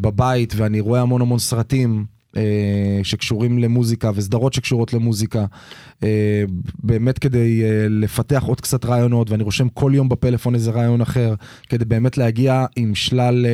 [0.00, 2.13] בבית, ואני רואה המון המון סרטים.
[2.36, 5.44] אה, שקשורים למוזיקה וסדרות שקשורות למוזיקה,
[6.02, 6.44] אה,
[6.82, 11.34] באמת כדי אה, לפתח עוד קצת רעיונות, ואני רושם כל יום בפלאפון איזה רעיון אחר,
[11.68, 13.46] כדי באמת להגיע עם שלל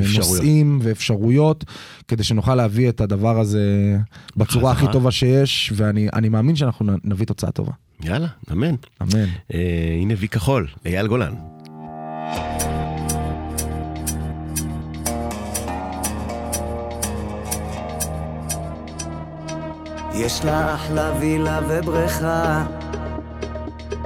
[0.00, 0.32] אפשרויות.
[0.32, 1.64] נושאים ואפשרויות,
[2.08, 3.96] כדי שנוכל להביא את הדבר הזה
[4.36, 4.86] בצורה הכי.
[4.92, 7.72] טובה שיש, ואני אני מאמין שאנחנו נביא תוצאה טובה.
[8.04, 8.74] יאללה, אמן.
[9.02, 9.26] אמן.
[9.54, 11.32] אה, הנה וי כחול, אייל גולן.
[20.14, 22.64] יש לה אחלה וילה ובריכה,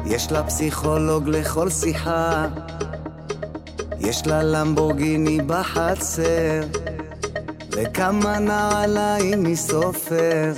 [0.06, 2.46] יש לה פסיכולוג לכל שיחה,
[3.98, 6.60] יש לה למבורגיני בחצר,
[7.70, 10.52] וכמה נעליים מסופר.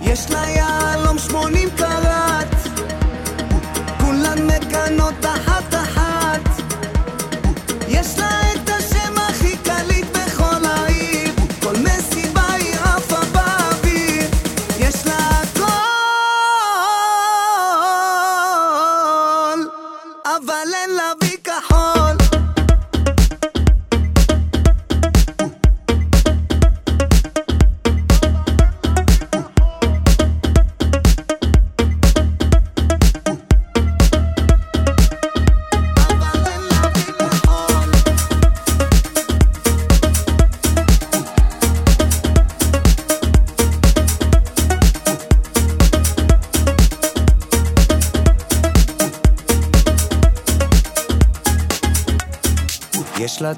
[0.00, 2.54] יש לה יהלום שמונים קראט,
[4.00, 5.81] כולן מקנות אחת-אחת.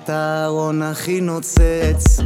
[0.04, 2.20] את הארון הכי נוצץ,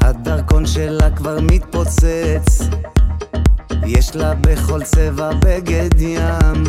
[0.00, 2.60] הדרכון שלה כבר מתפוצץ.
[3.86, 6.64] יש לה בכל צבע בגד ים,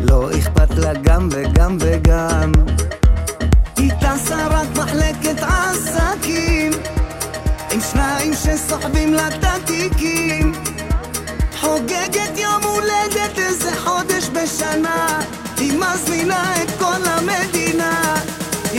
[0.00, 2.52] לא אכפת לה גם וגם וגם.
[3.76, 6.72] היא טסה רק מחלקת עסקים,
[7.72, 10.41] עם שניים שסוחבים לה את התיקים.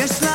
[0.04, 0.33] יש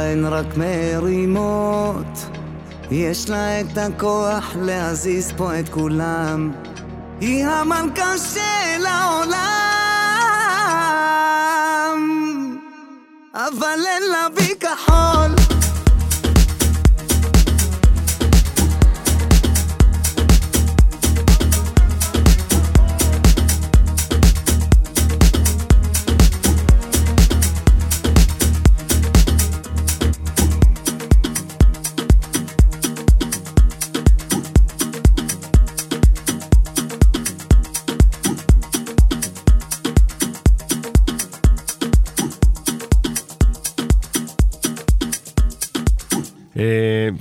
[0.00, 2.26] להן רק מרימות.
[2.90, 6.52] יש לה את הכוח להזיז פה את כולם,
[7.20, 9.60] היא המלכה של העולם.
[13.34, 15.49] אבל אין לה בי כחול.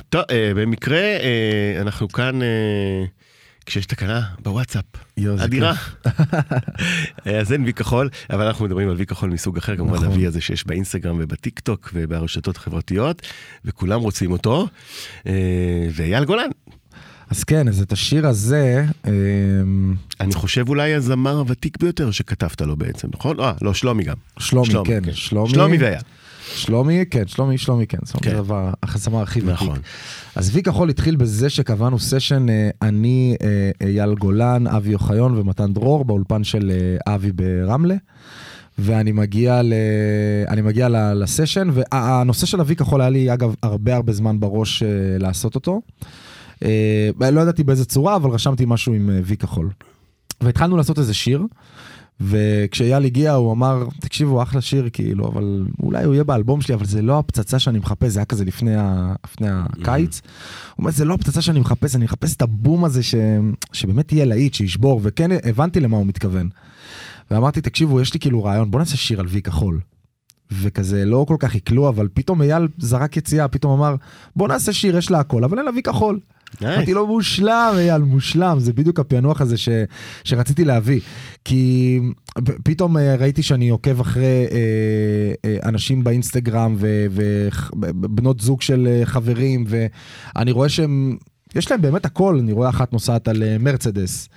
[0.10, 3.06] טוב, אה, במקרה אה, אנחנו כאן אה,
[3.66, 4.86] כשיש תקלה בוואטסאפ.
[5.18, 5.74] זה אדירה.
[7.40, 10.08] אז אין וי כחול, אבל אנחנו מדברים על וי כחול מסוג אחר, כמובן נכון.
[10.08, 13.22] הוי הזה שיש באינסטגרם ובטיק טוק וברשתות החברתיות,
[13.66, 14.68] וכולם רוצים אותו.
[15.28, 16.50] אה, ואייל גולן,
[17.30, 22.76] אז כן, אז את השיר הזה, אמ, אני חושב אולי הזמר הוותיק ביותר שכתבת לו
[22.76, 23.40] בעצם, נכון?
[23.40, 24.16] אה, לא, שלומי גם.
[24.40, 25.50] שלומי, כן, שלומי.
[25.50, 26.02] שלומי ואייל.
[26.56, 28.30] שלומי, כן, שלומי, שלומי, כן, שלומי כן.
[28.30, 29.50] זה הדבר, הזמר הכי ותיק.
[29.50, 29.78] נכון.
[30.36, 35.74] אז וי כחול התחיל בזה שקבענו סשן, אה, אני, אה, אייל גולן, אבי אוחיון ומתן
[35.74, 37.96] דרור באולפן של אה, אבי ברמלה.
[38.82, 39.74] ואני מגיע, ל...
[40.48, 41.24] אני מגיע ל...
[41.24, 44.84] לסשן, והנושא של הוי כחול היה לי אגב הרבה הרבה זמן בראש
[45.20, 45.82] לעשות אותו.
[47.20, 49.70] לא ידעתי באיזה צורה, אבל רשמתי משהו עם וי כחול.
[50.42, 51.42] והתחלנו לעשות איזה שיר,
[52.22, 56.86] וכשאייל הגיע הוא אמר, תקשיבו, אחלה שיר כאילו, אבל אולי הוא יהיה באלבום שלי, אבל
[56.86, 59.14] זה לא הפצצה שאני מחפש, זה היה כזה לפני, ה...
[59.26, 60.22] לפני הקיץ.
[60.22, 63.16] הוא אומר, זה לא הפצצה שאני מחפש, אני מחפש את הבום הזה ש...
[63.74, 66.50] שבאמת יהיה להיט, שישבור, וכן הבנתי למה הוא מתכוון.
[67.32, 69.80] ואמרתי, תקשיבו, יש לי כאילו רעיון, בוא נעשה שיר על וי כחול.
[70.52, 73.96] וכזה לא כל כך יקלו, אבל פתאום אייל זרק יציאה, פתאום אמר,
[74.36, 76.20] בוא נעשה שיר, יש לה הכל, אבל אין לה וי כחול.
[76.64, 78.60] אמרתי לו מושלם אייל מושלם.
[78.60, 79.70] זה בדיוק הפענוח הזה ש,
[80.24, 81.00] שרציתי להביא.
[81.46, 82.00] כי
[82.64, 90.52] פתאום אה, ראיתי שאני עוקב אחרי אה, אה, אנשים באינסטגרם ובנות זוג של חברים ואני
[90.52, 91.18] רואה שהם
[91.56, 92.38] יש להם באמת הכל.
[92.40, 94.30] אני רואה אחת נוסעת על מרצדס.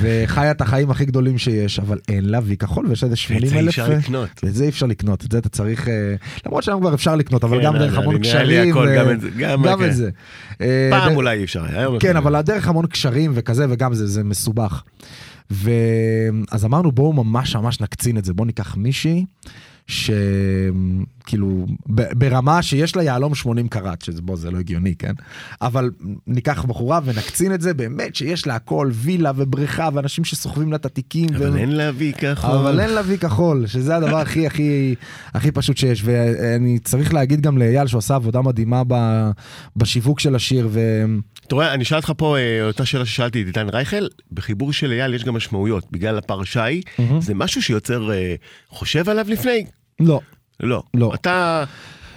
[0.00, 3.48] וחיה את החיים הכי גדולים שיש אבל אין לה וי כחול ויש איזה 80 את
[3.50, 4.28] זה אי אלף אפשר אה, לקנות.
[4.44, 6.14] את זה אי אפשר לקנות את זה אתה צריך אה,
[6.46, 8.74] למרות שהיום כבר אפשר לקנות אבל כן, גם דרך המון קשרים
[9.68, 10.10] גם את זה, זה.
[10.60, 12.16] אה, פעם דרך- אולי אי אפשר, היום כן.
[12.16, 14.82] אבל הדרך המון קשרים וכזה, וגם זה, זה מסובך.
[15.50, 19.24] ואז אמרנו, בואו ממש ממש נקצין את זה, בואו ניקח מישהי
[19.86, 20.72] שכאילו,
[21.94, 25.12] ב- ברמה שיש לה יהלום 80 קראט, שזה בוא, זה לא הגיוני, כן?
[25.62, 25.90] אבל
[26.26, 30.86] ניקח בחורה ונקצין את זה, באמת שיש לה הכל, וילה ובריכה, ואנשים שסוחבים לה את
[30.86, 31.28] התיקים.
[31.34, 32.50] אבל ו- אין להביא כחול.
[32.50, 34.94] אבל אין לה וי כחול, שזה הדבר הכי הכי
[35.34, 36.02] הכי פשוט שיש.
[36.04, 39.30] ואני צריך להגיד גם לאייל שהוא עשה עבודה מדהימה ב-
[39.76, 41.04] בשיווק של השיר, ו...
[41.46, 44.92] אתה רואה, אני אשאל אותך פה אה, אותה שאלה ששאלתי את איתן רייכל, בחיבור של
[44.92, 46.82] אייל יש גם משמעויות, בגלל הפרשה היא,
[47.20, 48.34] זה משהו שיוצר אה,
[48.68, 49.64] חושב עליו לפני?
[50.00, 50.20] לא.
[50.62, 50.82] לא.
[50.94, 51.14] לא.
[51.14, 51.64] אתה...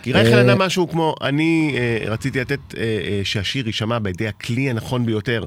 [0.04, 4.28] כי רייכל אה, ענה משהו כמו, אני אה, רציתי לתת אה, אה, שהשיר יישמע בידי
[4.28, 5.44] הכלי הנכון ביותר.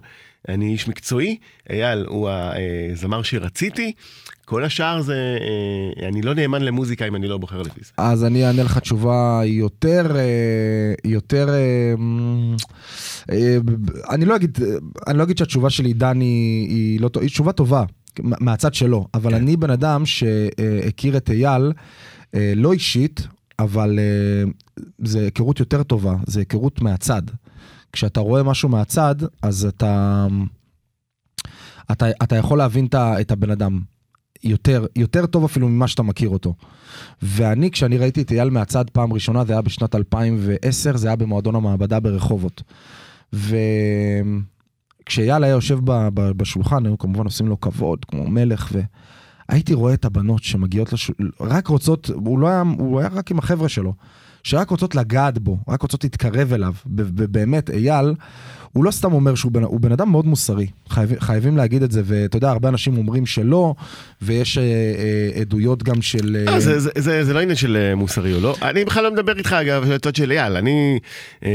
[0.48, 1.36] אני איש מקצועי,
[1.70, 2.30] אייל הוא
[2.92, 3.92] הזמר שרציתי,
[4.44, 7.92] כל השאר זה, אה, אני לא נאמן למוזיקה אם אני לא בוחר לפי זה.
[7.96, 11.94] אז אני אענה לך תשובה יותר, אה, יותר, אה,
[13.30, 13.56] אה,
[14.10, 14.58] אני לא אגיד,
[15.06, 17.84] אני לא אגיד שהתשובה של עידן היא, היא לא טובה, היא תשובה טובה,
[18.20, 19.36] מהצד שלו, אבל כן.
[19.36, 21.70] אני בן אדם שהכיר את אייל, אה,
[22.34, 23.26] לא אישית,
[23.58, 24.44] אבל אה,
[24.98, 27.22] זה היכרות יותר טובה, זה היכרות מהצד.
[27.92, 30.26] כשאתה רואה משהו מהצד, אז אתה,
[31.92, 33.80] אתה, אתה יכול להבין את הבן אדם
[34.44, 36.54] יותר, יותר טוב אפילו ממה שאתה מכיר אותו.
[37.22, 41.54] ואני, כשאני ראיתי את אייל מהצד פעם ראשונה, זה היה בשנת 2010, זה היה במועדון
[41.54, 42.62] המעבדה ברחובות.
[43.32, 48.72] וכשאייל היה יושב ב- ב- בשולחן, היו כמובן עושים לו כבוד, כמו מלך,
[49.48, 53.38] והייתי רואה את הבנות שמגיעות לשולחן, רק רוצות, הוא לא היה, הוא היה רק עם
[53.38, 53.94] החבר'ה שלו,
[54.42, 56.74] שרק רוצות לגעת בו, רק רוצות להתקרב אליו.
[57.30, 58.14] באמת, אייל,
[58.72, 61.92] הוא לא סתם אומר שהוא בן, הוא בן אדם מאוד מוסרי, חייב, חייבים להגיד את
[61.92, 63.74] זה, ואתה יודע, הרבה אנשים אומרים שלא,
[64.22, 66.36] ויש אה, אה, עדויות גם של...
[66.36, 68.56] אה, לא, זה, זה, זה, זה לא עניין של אה, מוסרי או לא.
[68.62, 70.56] אני בכלל לא מדבר איתך, אגב, הצד של אייל.
[70.56, 70.98] אני
[71.44, 71.50] אה,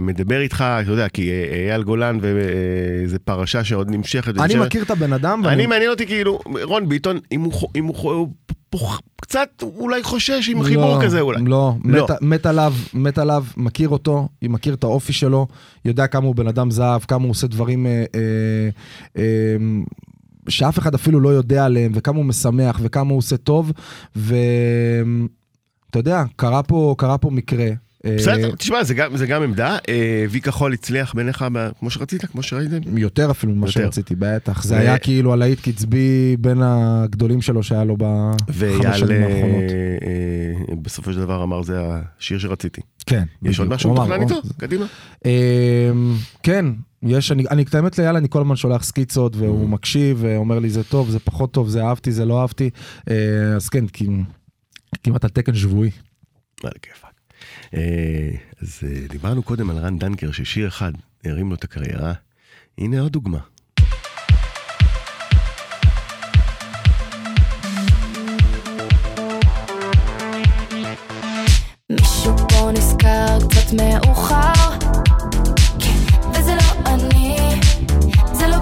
[0.00, 4.28] מדבר איתך, אתה יודע, כי אה, אייל גולן וזה פרשה שעוד נמשכת.
[4.28, 4.60] אני ונמשכת.
[4.60, 8.28] מכיר את הבן אדם, אני מעניין אותי כאילו, רון ביטון, אם הוא, אם הוא
[8.70, 11.42] פוח- קצת אולי חושש עם חיבור לא, כזה אולי.
[11.44, 12.04] לא, לא.
[12.04, 15.46] מת, מת עליו, מת עליו, מכיר אותו, מכיר את האופי שלו,
[15.84, 18.68] יודע כמה הוא בן אדם זהב, כמה הוא עושה דברים אה, אה,
[19.16, 19.56] אה,
[20.48, 23.72] שאף אחד אפילו לא יודע עליהם, וכמה הוא משמח, וכמה הוא עושה טוב,
[24.16, 24.38] ואתה
[25.98, 27.68] יודע, קרה פה, קרה פה מקרה.
[28.04, 29.78] אה, בסדר, תשמע, זה גם, זה גם עמדה.
[29.88, 32.98] אה, וי כחול הצליח בעיניך ב- כמו שרצית, כמו שראיתם.
[32.98, 33.70] יותר אפילו ממה.
[33.70, 34.62] שרציתי, בטח.
[34.64, 39.62] זה היה כאילו הלהיט קצבי בין הגדולים שלו שהיה לו בחמש שנים אה, האחרונות.
[40.82, 41.80] בסופו של דבר אמר זה
[42.18, 42.80] השיר שרציתי.
[43.06, 43.22] כן.
[43.42, 43.68] יש עוד.
[43.68, 44.34] משהו מתוכנן איתו?
[44.56, 44.86] קדימה.
[45.24, 45.30] אמ,
[46.42, 46.66] כן,
[47.02, 49.38] יש, אני, אני, את האמת לאייל, אני כל הזמן שולח סקיצות Mm.
[49.38, 52.70] והוא מקשיב ואומר לי זה טוב, זה פחות טוב, זה אהבתי, זה לא אהבתי.
[53.10, 53.14] אה,
[53.56, 53.84] אז כן,
[55.02, 55.90] כמעט על תקן שבועי.
[56.64, 57.07] על הכיפאק.
[57.74, 58.30] אה,
[58.62, 60.92] אז אה, דיברנו קודם על רן דנקר ששיר אחד
[61.24, 62.12] הרים לו את הקריירה.
[62.78, 63.38] הנה עוד דוגמה.
[71.90, 73.38] מישהו פה נזכר
[75.78, 76.40] כן, לא
[78.48, 78.56] לא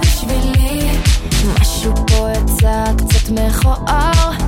[3.30, 4.45] מכוער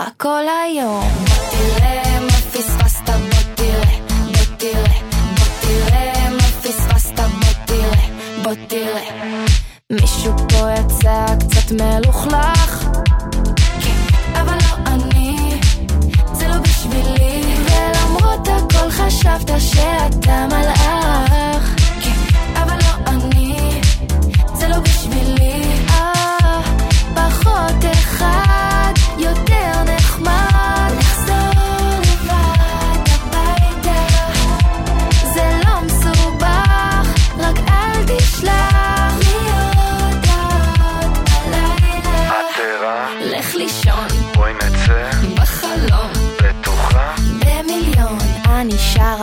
[0.00, 1.08] שרה כל היום.
[1.18, 5.00] בוא תראה מה פספסת, בוא תראה, בוא תראה,
[5.36, 8.06] בוא תראה מה פספסת, בוא תראה,
[8.42, 9.44] בוא תראה.
[9.90, 12.88] מישהו פה יצא קצת מלוכלך,
[14.32, 15.60] אבל לא אני,
[16.32, 17.42] זה לא בשבילי.
[17.64, 21.74] ולמרות הכל חשבת שאתה מלאך,
[22.54, 23.80] אבל לא אני,
[24.54, 25.62] זה לא בשבילי.
[25.90, 26.60] אה,
[27.14, 28.59] פחות אחד,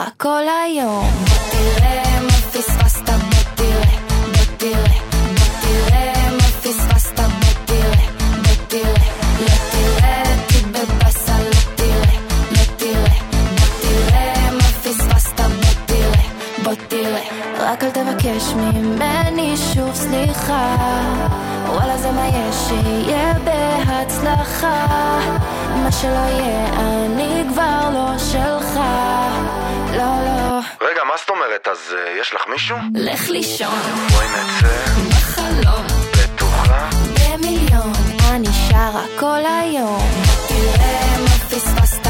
[0.08, 1.10] שרה כל היום.
[1.28, 5.00] בוא תראה מה פספסת, בוא תראה, בוא תראה,
[5.36, 8.08] בוא תראה מה פספסת, בוא תראה,
[8.44, 12.20] בוא תראה, לא תראה אותי בבאסה, לא תראה,
[12.52, 16.24] לא תראה, בוא תראה מה פספסת, בוא תראה,
[16.64, 17.22] בוא תראה.
[17.60, 20.76] רק אל תבקש ממני שוב סליחה,
[21.78, 24.88] וואלה זה מה יש שיהיה בהצלחה.
[25.84, 28.80] מה שלא יהיה, אני כבר לא שלך.
[29.98, 30.60] לא, לא.
[30.82, 31.68] רגע, מה זאת אומרת?
[31.68, 32.78] אז אה, יש לך מישהו?
[32.94, 33.80] לך לישון
[34.12, 36.90] בואי נצא, בחלום, בטוחה.
[37.16, 37.94] במיליון,
[38.32, 40.02] אני שרה כל היום.
[40.48, 42.08] תראה מה פספסת,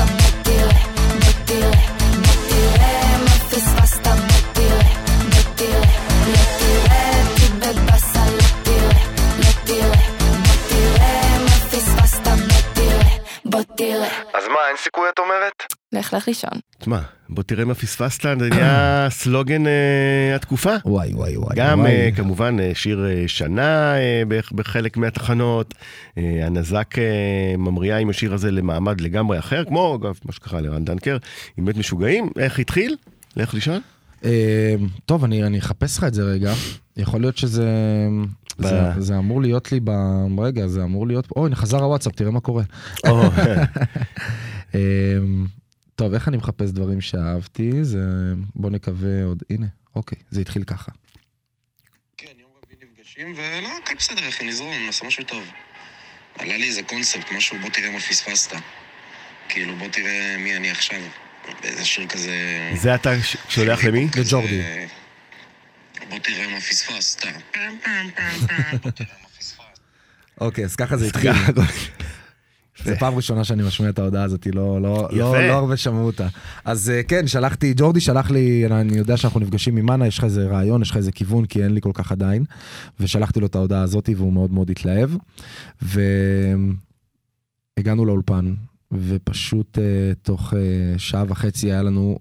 [13.78, 14.08] תראה.
[14.34, 15.74] אז מה, אין סיכוי את אומרת?
[15.94, 16.50] לך, לך לישון.
[16.80, 17.00] תשמע,
[17.30, 20.74] בוא תראה מה פספסת, זה נהיה סלוגן אה, התקופה.
[20.86, 21.56] וואי וואי וואי.
[21.56, 21.92] גם וואי.
[21.92, 23.94] אה, כמובן אה, שיר אה, שנה
[24.28, 25.74] בערך בחלק מהתחנות,
[26.18, 27.04] אה, הנזק אה,
[27.58, 31.18] ממריאה עם השיר הזה למעמד לגמרי אחר, כמו אגב מה שקרה לרן דנקר,
[31.58, 32.96] עם בית משוגעים, איך התחיל?
[33.36, 33.82] לך לישון?
[34.24, 36.54] אה, טוב, אני אני אחפש לך את זה רגע.
[36.98, 37.68] יכול להיות שזה...
[38.60, 39.92] ב- זה, זה אמור להיות לי ב...
[40.40, 41.28] רגע, זה אמור להיות...
[41.36, 42.64] אוי, הנה חזר הוואטסאפ, תראה מה קורה.
[44.76, 45.18] אה,
[45.96, 47.84] טוב, איך אני מחפש דברים שאהבתי?
[47.84, 48.00] זה...
[48.56, 49.44] בוא נקווה עוד...
[49.50, 50.92] הנה, אוקיי, זה התחיל ככה.
[52.18, 55.44] כן, יום רביעי נפגשים, ולא, הכל בסדר, אחי, נזרום, נעשה משהו טוב.
[56.38, 58.52] עלה לי איזה קונספט, משהו, בוא תראה מה פספסת.
[59.50, 61.00] כאילו, בוא תראה מי אני עכשיו.
[61.64, 62.32] באיזה שיר כזה...
[62.76, 63.10] זה אתה
[63.50, 64.10] שולח למי?
[64.12, 64.62] כזה- לג'ורדי.
[66.10, 67.26] בוא תראה מה פספסת.
[70.42, 71.32] אוקיי, אז ככה זה התחיל.
[72.84, 75.48] זה פעם ראשונה שאני משמיע את ההודעה הזאת, לא, לא, לא.
[75.48, 76.28] לא הרבה שמעו אותה.
[76.66, 80.24] אז אה, כן, שלחתי, ג'ורדי שלח לי, אני יודע שאנחנו נפגשים עם אנה, יש לך
[80.24, 82.44] איזה רעיון, יש לך איזה כיוון, כי אין לי כל כך עדיין.
[83.00, 85.10] ושלחתי לו את ההודעה הזאת והוא מאוד מאוד התלהב.
[87.78, 88.54] והגענו לאולפן,
[88.92, 89.84] ופשוט אה,
[90.22, 90.60] תוך אה,
[91.00, 92.20] שעה וחצי היה לנו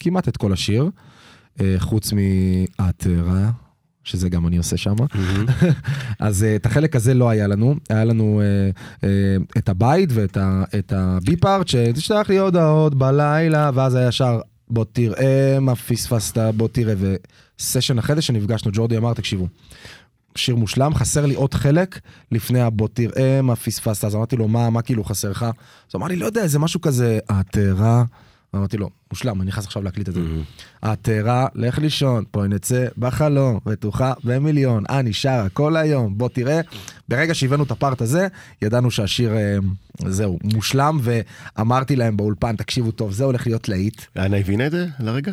[0.00, 0.90] כמעט את כל השיר,
[1.60, 3.50] אה, חוץ מהתארה,
[4.04, 4.94] שזה גם אני עושה שם.
[6.18, 8.70] אז אה, את החלק הזה לא היה לנו, היה לנו אה,
[9.08, 14.84] אה, את הבית ואת ה- את הבי-פארט, שתשלח לי הודעות בלילה, ואז היה ישר, בוא
[14.92, 16.94] תראה מה פספסת, בוא תראה,
[17.58, 19.48] וסשן אחרי זה שנפגשנו, ג'ורדי אמר, תקשיבו,
[20.36, 22.00] שיר מושלם, חסר לי עוד חלק
[22.32, 25.42] לפני הבוא תראה מה פספסת, אז אמרתי לו, מה, מה כאילו חסר לך?
[25.90, 28.04] אז אמר לי, לא יודע, זה משהו כזה, התארה.
[28.54, 30.20] אמרתי לו, מושלם, אני נכנס עכשיו להקליט את זה.
[30.82, 36.60] התארה, לך לישון, פה נצא בחלום, בטוחה במיליון, אני שרה כל היום, בוא תראה.
[37.08, 38.26] ברגע שהבאנו את הפארט הזה,
[38.62, 39.56] ידענו שהשיר, אה,
[40.06, 44.02] זהו, מושלם, ואמרתי להם באולפן, תקשיבו טוב, זה הולך להיות להיט.
[44.18, 45.32] אנה הבינה את זה לרגע?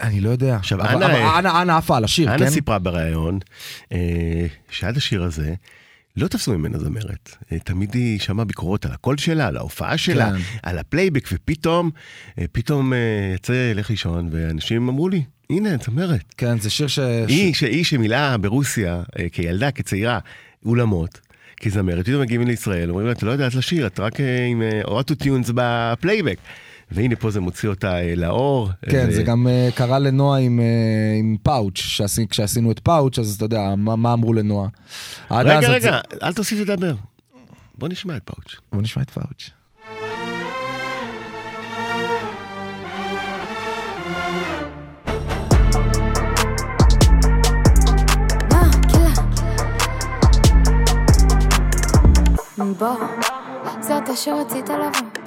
[0.00, 0.56] אני לא יודע.
[0.56, 2.32] עכשיו, אנה- עפה על השיר, כן?
[2.42, 3.38] אנה סיפרה בריאיון
[3.92, 5.54] אה, שעד השיר הזה
[6.16, 7.36] לא תפסו ממנה זמרת.
[7.52, 10.38] אה, תמיד היא שמעה ביקורות על הקול שלה, על ההופעה שלה, כן.
[10.62, 11.90] על הפלייבק, ופתאום,
[12.38, 12.92] אה, פתאום
[13.34, 16.34] יצא לך לישון, ואנשים אמרו לי, הנה, זמרת.
[16.36, 16.98] כן, זה שיר ש...
[17.28, 20.18] היא, שהיא שמילאה ברוסיה, כילדה, כצעירה,
[20.64, 21.20] אולמות.
[21.60, 24.12] כזמרת, פתאום מגיעים לישראל, אומרים לה, את לא יודעת לשיר, את רק
[24.50, 26.36] עם autotunes בפלייבק.
[26.94, 28.68] והנה פה זה מוציא אותה אה, לאור.
[28.90, 30.60] כן, אה, זה גם אה, קרה לנועה עם,
[31.18, 34.68] עם פאוץ', שעשי, כשעשינו את פאוץ', אז אתה יודע, מה, מה אמרו לנועה.
[35.30, 36.94] רגע, את זה- רגע, אל תוסיף לדבר.
[37.78, 38.56] בוא נשמע את פאוץ'.
[38.72, 39.50] בוא נשמע את פאוץ'.
[52.78, 52.96] בוא,
[53.80, 55.21] זה אתה שרצית לבוא.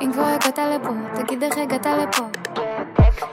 [0.00, 2.22] אם כבר הגעת לפה, תגיד איך הגעת לפה.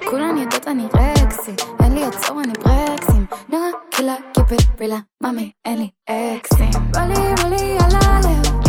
[0.09, 1.51] כולן יודעות אני רקסי,
[1.83, 3.25] אין לי עצור אני ברקסים.
[3.49, 6.69] נורא קלה, קיפל, רילה, מאמי, אין לי אקסים.
[6.91, 8.65] בא לי, בא לי על הלב,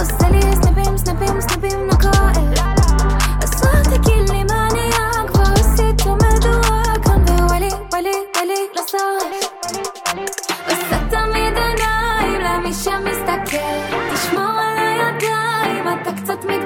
[0.00, 2.54] עושה לי סנפים, סנפים, סנפים נקועל.
[3.42, 9.50] אז רק תגיד לי מה נהיה, כבר עשית מדורה כאן ווואלי, וואלי, וואלי, לסוף.
[10.68, 13.73] עושה תמיד עיניים למי שמסתכל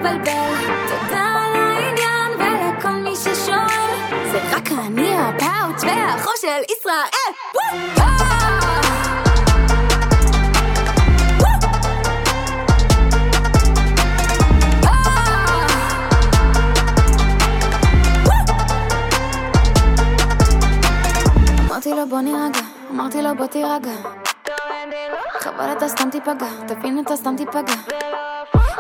[0.08, 3.90] קצת מתבלבל תודה על העניין ולכל מי ששואל.
[4.32, 7.08] זה רק אני הפאוץ' והחור של ישראל!
[21.66, 23.90] אמרתי לו בוא נירגע, אמרתי לו בוא תירגע.
[25.40, 27.74] חבל אתה סתם תיפגע, תבין אתה סתם תיפגע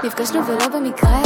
[0.04, 1.22] נפגשנו ולא במקרה,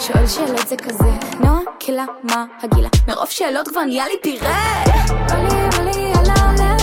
[0.00, 1.10] שואל שאלות זה כזה
[1.40, 2.88] נועה, קלה, מה הגילה?
[3.08, 6.80] מרוב שאלות כבר נהיה לי פירה בא לי, בא לי על הלב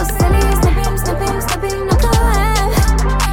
[0.00, 2.72] עושה לי סנפים, סנפים, סנפים לכואב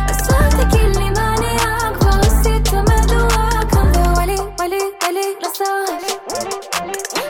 [0.10, 1.94] אז רק תגיד לי מה נהיה?
[2.00, 6.16] כבר עשית מדורה כאן ווואלי, וואלי, וואלי, לסוף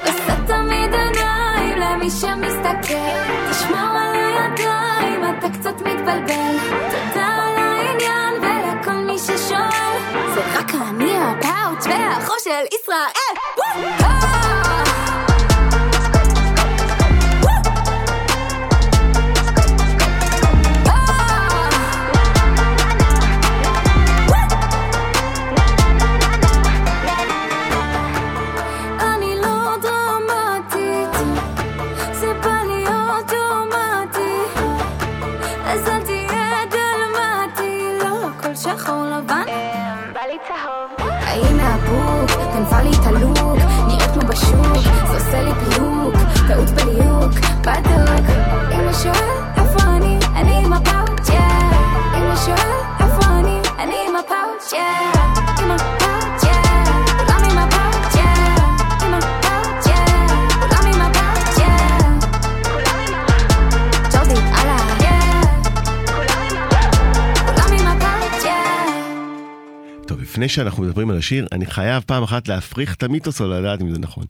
[0.01, 2.95] עושה תמיד עיניים למי שמסתכל.
[3.51, 6.57] תשמור על הידיים, אתה קצת מתבלבל.
[6.91, 7.24] תודה
[12.45, 13.11] של ישראל
[13.57, 14.04] וואו!
[46.47, 46.94] te upeli
[70.35, 73.89] לפני שאנחנו מדברים על השיר, אני חייב פעם אחת להפריך את המיתוס או לדעת אם
[73.89, 74.23] זה נכון.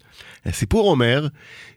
[0.46, 1.28] הסיפור אומר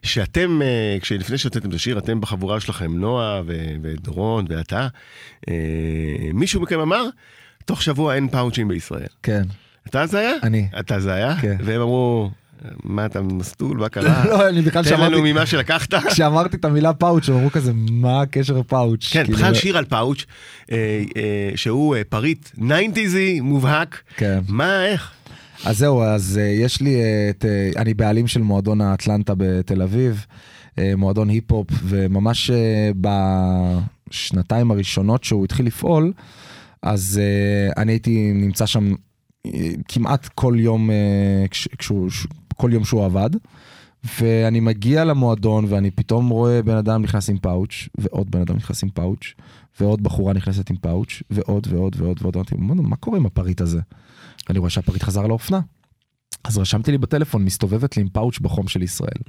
[0.03, 4.87] שאתם, אה, כשלפני שהוצאתם את השיר, אתם בחבורה שלכם, נועה ו- ודורון ואתה,
[5.49, 5.53] אה,
[6.33, 7.05] מישהו מכם אמר,
[7.65, 9.07] תוך שבוע אין פאוצ'ים בישראל.
[9.23, 9.41] כן.
[9.87, 10.33] אתה זה היה?
[10.43, 10.67] אני.
[10.79, 11.35] אתה זה היה?
[11.41, 11.57] כן.
[11.63, 12.31] והם אמרו,
[12.83, 14.25] מה אתה מסטול, מה קרה?
[14.29, 15.93] לא, אני בכלל תן לנו שמעתי, ממה שלקחת.
[16.11, 19.07] כשאמרתי את המילה פאוץ', אמרו כזה, מה הקשר פאוץ'?
[19.11, 20.25] כן, כאילו, בכלל שיר על פאוץ',
[20.71, 24.01] אה, אה, שהוא אה, פריט 90'זי מובהק.
[24.17, 24.39] כן.
[24.47, 25.11] מה, איך?
[25.65, 27.45] אז זהו, אז יש לי את,
[27.77, 30.25] אני בעלים של מועדון האטלנטה בתל אביב,
[30.97, 32.51] מועדון היפ-הופ, וממש
[34.09, 36.13] בשנתיים הראשונות שהוא התחיל לפעול,
[36.83, 37.21] אז
[37.77, 38.93] אני הייתי נמצא שם
[39.87, 40.89] כמעט כל יום,
[41.51, 42.09] כש, כשהוא,
[42.59, 43.29] כל יום שהוא עבד.
[44.19, 48.83] ואני מגיע למועדון ואני פתאום רואה בן אדם נכנס עם פאוץ' ועוד בן אדם נכנס
[48.83, 49.33] עם פאוץ'
[49.79, 52.35] ועוד בחורה נכנסת עם פאוץ' ועוד ועוד ועוד ועוד.
[52.35, 53.79] אמרתי, מה, קורה עם הפריט הזה?
[54.49, 55.59] אני רואה שהפריט חזר לאופנה.
[56.43, 59.19] אז רשמתי לי בטלפון, מסתובבת לי עם פאוץ' בחום של ישראל.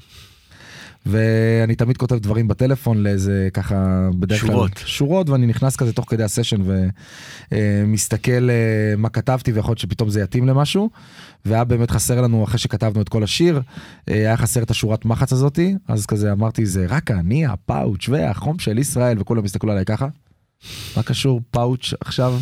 [1.06, 4.82] ואני תמיד כותב דברים בטלפון לאיזה ככה בדרך כלל שורות.
[4.86, 6.60] שורות ואני נכנס כזה תוך כדי הסשן
[7.52, 10.90] ומסתכל אה, מה כתבתי ויכול להיות שפתאום זה יתאים למשהו.
[11.44, 13.62] והיה באמת חסר לנו אחרי שכתבנו את כל השיר
[14.08, 18.58] אה, היה חסר את השורת מחץ הזאתי אז כזה אמרתי זה רק אני הפאוץ' והחום
[18.58, 20.08] של ישראל וכולם הסתכלו עליי ככה.
[20.96, 22.34] מה קשור פאוץ' עכשיו?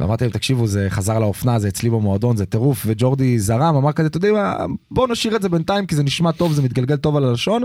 [0.00, 4.08] ואמרתי להם, תקשיבו, זה חזר לאופנה, זה אצלי במועדון, זה טירוף, וג'ורדי זרם, אמר כזה,
[4.08, 4.34] אתה יודעים
[4.90, 7.62] בואו נשאיר את זה בינתיים, כי זה נשמע טוב, זה מתגלגל טוב על הלשון,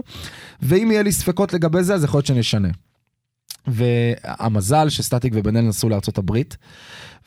[0.61, 2.69] ואם יהיה לי ספקות לגבי זה, אז יכול להיות שנשנה.
[3.67, 6.57] והמזל שסטטיק ובן אל נסעו לארצות הברית,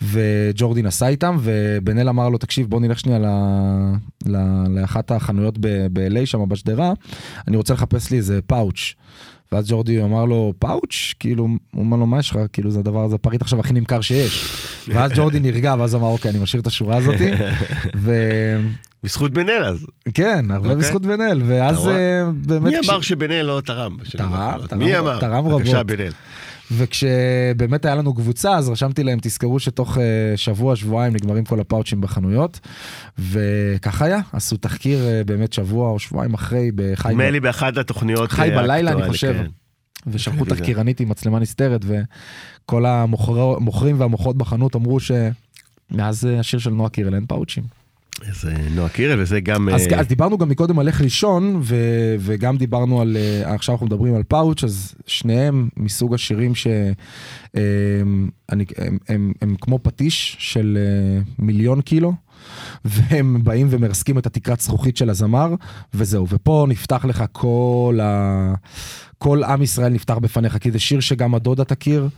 [0.03, 3.27] וג'ורדי נסע איתם, ובן אל אמר לו, תקשיב, בוא נלך שנייה ל...
[4.27, 4.37] ל...
[4.69, 6.93] לאחת החנויות ב-LA שם בשדרה,
[7.49, 8.95] אני רוצה לחפש לי איזה פאוץ'.
[9.53, 11.15] ואז ג'ורדי אמר לו, פאוץ'?
[11.21, 12.39] כאילו, הוא אומר לו, מה יש לך?
[12.53, 14.49] כאילו, זה הדבר הזה, הפריט עכשיו הכי נמכר שיש.
[14.89, 17.31] ואז ג'ורדי נרגע, ואז אמר, אוקיי, אני משאיר את השורה הזאתי.
[19.05, 19.87] בזכות בן אל אז.
[20.09, 20.81] וכן, הרבה אוקיי.
[20.85, 21.89] בזכות בן אל, ואז?
[21.89, 21.93] אה,
[22.47, 22.73] באמת...
[22.73, 23.97] מי כש- אמר שבן אל לא תרם?
[24.11, 24.53] תרם?
[24.69, 25.21] תרם, מי אמר?
[25.21, 25.87] תרם בבקשה, רבות.
[25.87, 26.13] בן אל.
[26.73, 30.03] וכשבאמת היה לנו קבוצה אז רשמתי להם תזכרו שתוך אה,
[30.37, 32.61] שבוע שבועיים נגמרים כל הפאוצ'ים בחנויות
[33.19, 38.33] וכך היה עשו תחקיר אה, באמת שבוע או שבועיים אחרי בחי נדמה לי באחת התוכניות
[38.33, 39.33] חי אה, בלילה אני חושב.
[39.33, 39.47] כן.
[40.07, 40.45] ושלחו.
[40.45, 47.27] תחקירנית עם מצלמה נסתרת וכל המוכרים והמוכרות בחנות אמרו שמאז השיר של נועה קירל אין
[47.27, 47.84] פאוצ'ים.
[48.21, 49.69] אז אה, נועה קירל וזה גם...
[49.69, 51.77] אז, אה, אז דיברנו גם מקודם על איך לישון ו,
[52.19, 58.65] וגם דיברנו על אה, עכשיו אנחנו מדברים על פאוץ' אז שניהם מסוג השירים שהם אני,
[58.77, 62.13] הם, הם, הם כמו פטיש של אה, מיליון קילו.
[62.85, 65.55] והם באים ומרסקים את התקרת זכוכית של הזמר
[65.95, 68.55] וזהו ופה נפתח לך כל ה...
[69.19, 72.09] כל עם ישראל נפתח בפניך כי זה שיר שגם הדודה תכיר.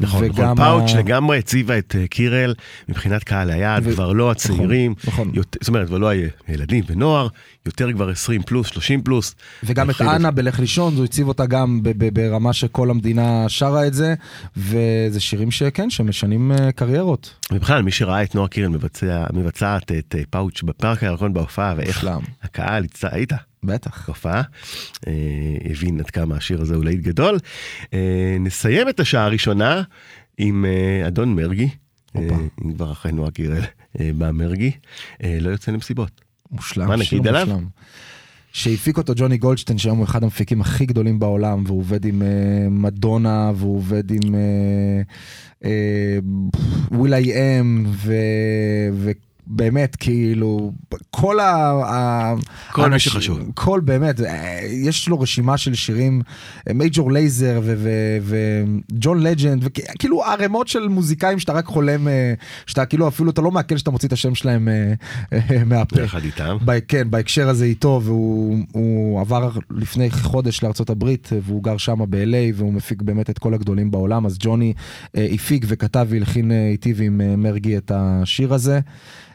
[0.00, 2.54] נכון, נכון, וגם פאוץ' ה- לגמרי הציבה את אה, קירל
[2.88, 5.30] מבחינת קהל היעד, ו- כבר לא הצעירים, נכון.
[5.34, 6.10] יותר- זאת אומרת, כבר לא
[6.48, 7.28] הילדים ונוער,
[7.66, 9.34] יותר כבר 20 פלוס, 30 פלוס.
[9.64, 11.80] וגם את אנה בלך לישון, הוא הציב אותה גם
[12.12, 14.14] ברמה שכל המדינה שרה את זה,
[14.56, 17.34] וזה שירים שכן, שמשנים אה, קריירות.
[17.52, 21.96] ובכלל, מי שראה את נועה קירל מבצע, מבצעת את אה, פאוץ' בפארק הירקון בהופעה, ואיך
[21.96, 22.20] מושלם.
[22.42, 23.32] הקהל, הצ- היית
[23.66, 24.04] בטח.
[24.06, 24.42] בהופעה,
[25.06, 25.12] אה,
[25.70, 27.38] הבין עד כמה השיר הזה הוא להיט גדול.
[27.94, 27.98] אה,
[28.40, 29.82] נסיים את השעה הראשונה
[30.38, 31.68] עם אה, אדון מרגי,
[32.16, 32.20] אה.
[32.64, 33.62] אם כבר אחרי נועה קירל,
[34.00, 34.70] אה, בא מרגי,
[35.22, 36.20] לא יוצא למסיבות.
[36.50, 36.88] מושלם.
[36.88, 37.46] מה נגיד עליו?
[37.46, 37.66] מושלם.
[38.52, 42.22] שהפיק אותו ג'וני גולדשטיין, שהיום הוא אחד המפיקים הכי גדולים בעולם, והוא עובד עם
[42.70, 44.34] מדונה, והוא עובד עם
[46.90, 47.86] וויל איי אם,
[49.48, 50.72] ובאמת, כאילו,
[51.10, 52.34] כל ה...
[52.72, 53.38] כל מי האנשים- שחשוב.
[53.54, 56.22] כל באמת, אה, יש לו רשימה של שירים,
[56.74, 57.60] מייג'ור לייזר
[58.22, 62.34] וג'ון לג'נד, וכאילו ערימות של מוזיקאים שאתה רק חולם, אה,
[62.66, 64.92] שאתה כאילו אפילו אתה לא מעכל שאתה מוציא את השם שלהם אה,
[65.66, 66.02] מהפה.
[66.02, 66.56] יחד איתם.
[66.64, 72.54] ב- כן, בהקשר הזה איתו, והוא הוא עבר לפני חודש הברית, והוא גר שם ב-LA,
[72.54, 74.72] והוא מפיק באמת את כל הגדולים בעולם, אז ג'וני
[75.14, 78.80] הפיק וכתב והלחין איתי ועם מרגי את השיר הזה.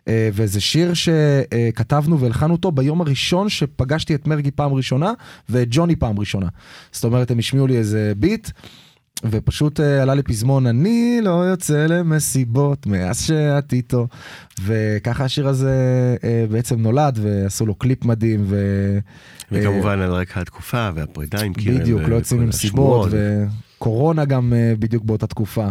[0.07, 5.13] אה, וזה שיר שכתבנו והלחנו אותו ביום הראשון שפגשתי את מרגי פעם ראשונה,
[5.49, 6.47] ואת ג'וני פעם ראשונה.
[6.91, 8.49] זאת אומרת, הם השמיעו לי איזה ביט.
[9.23, 14.07] ופשוט אה, עלה לי פזמון אני לא יוצא למסיבות מאז שאת איתו
[14.63, 15.71] וככה השיר הזה
[16.23, 18.99] אה, בעצם נולד ועשו לו קליפ מדהים ו...
[19.51, 21.79] וכמובן על רקע התקופה והפרידה עם קירל.
[21.79, 23.49] בדיוק לא יוצאים למסיבות השמועות.
[23.79, 25.67] וקורונה גם אה, בדיוק באותה תקופה.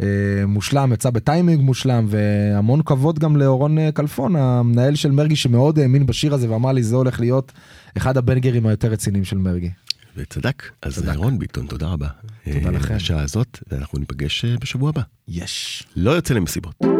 [0.00, 0.06] אה,
[0.46, 6.06] מושלם יצא בטיימינג מושלם והמון כבוד גם לאורון אה, כלפון המנהל של מרגי שמאוד האמין
[6.06, 7.52] בשיר הזה ואמר לי זה הולך להיות
[7.96, 9.70] אחד הבנגרים היותר רציניים של מרגי.
[10.16, 10.62] וצדק.
[10.82, 11.16] אז צדק.
[11.16, 12.08] רון ביטון, תודה רבה.
[12.44, 12.94] תודה אה, לכם.
[12.94, 15.02] בשעה הזאת, ואנחנו ניפגש אה, בשבוע הבא.
[15.28, 15.82] יש.
[15.96, 16.34] לא יוצא.
[16.34, 16.97] למסיבות.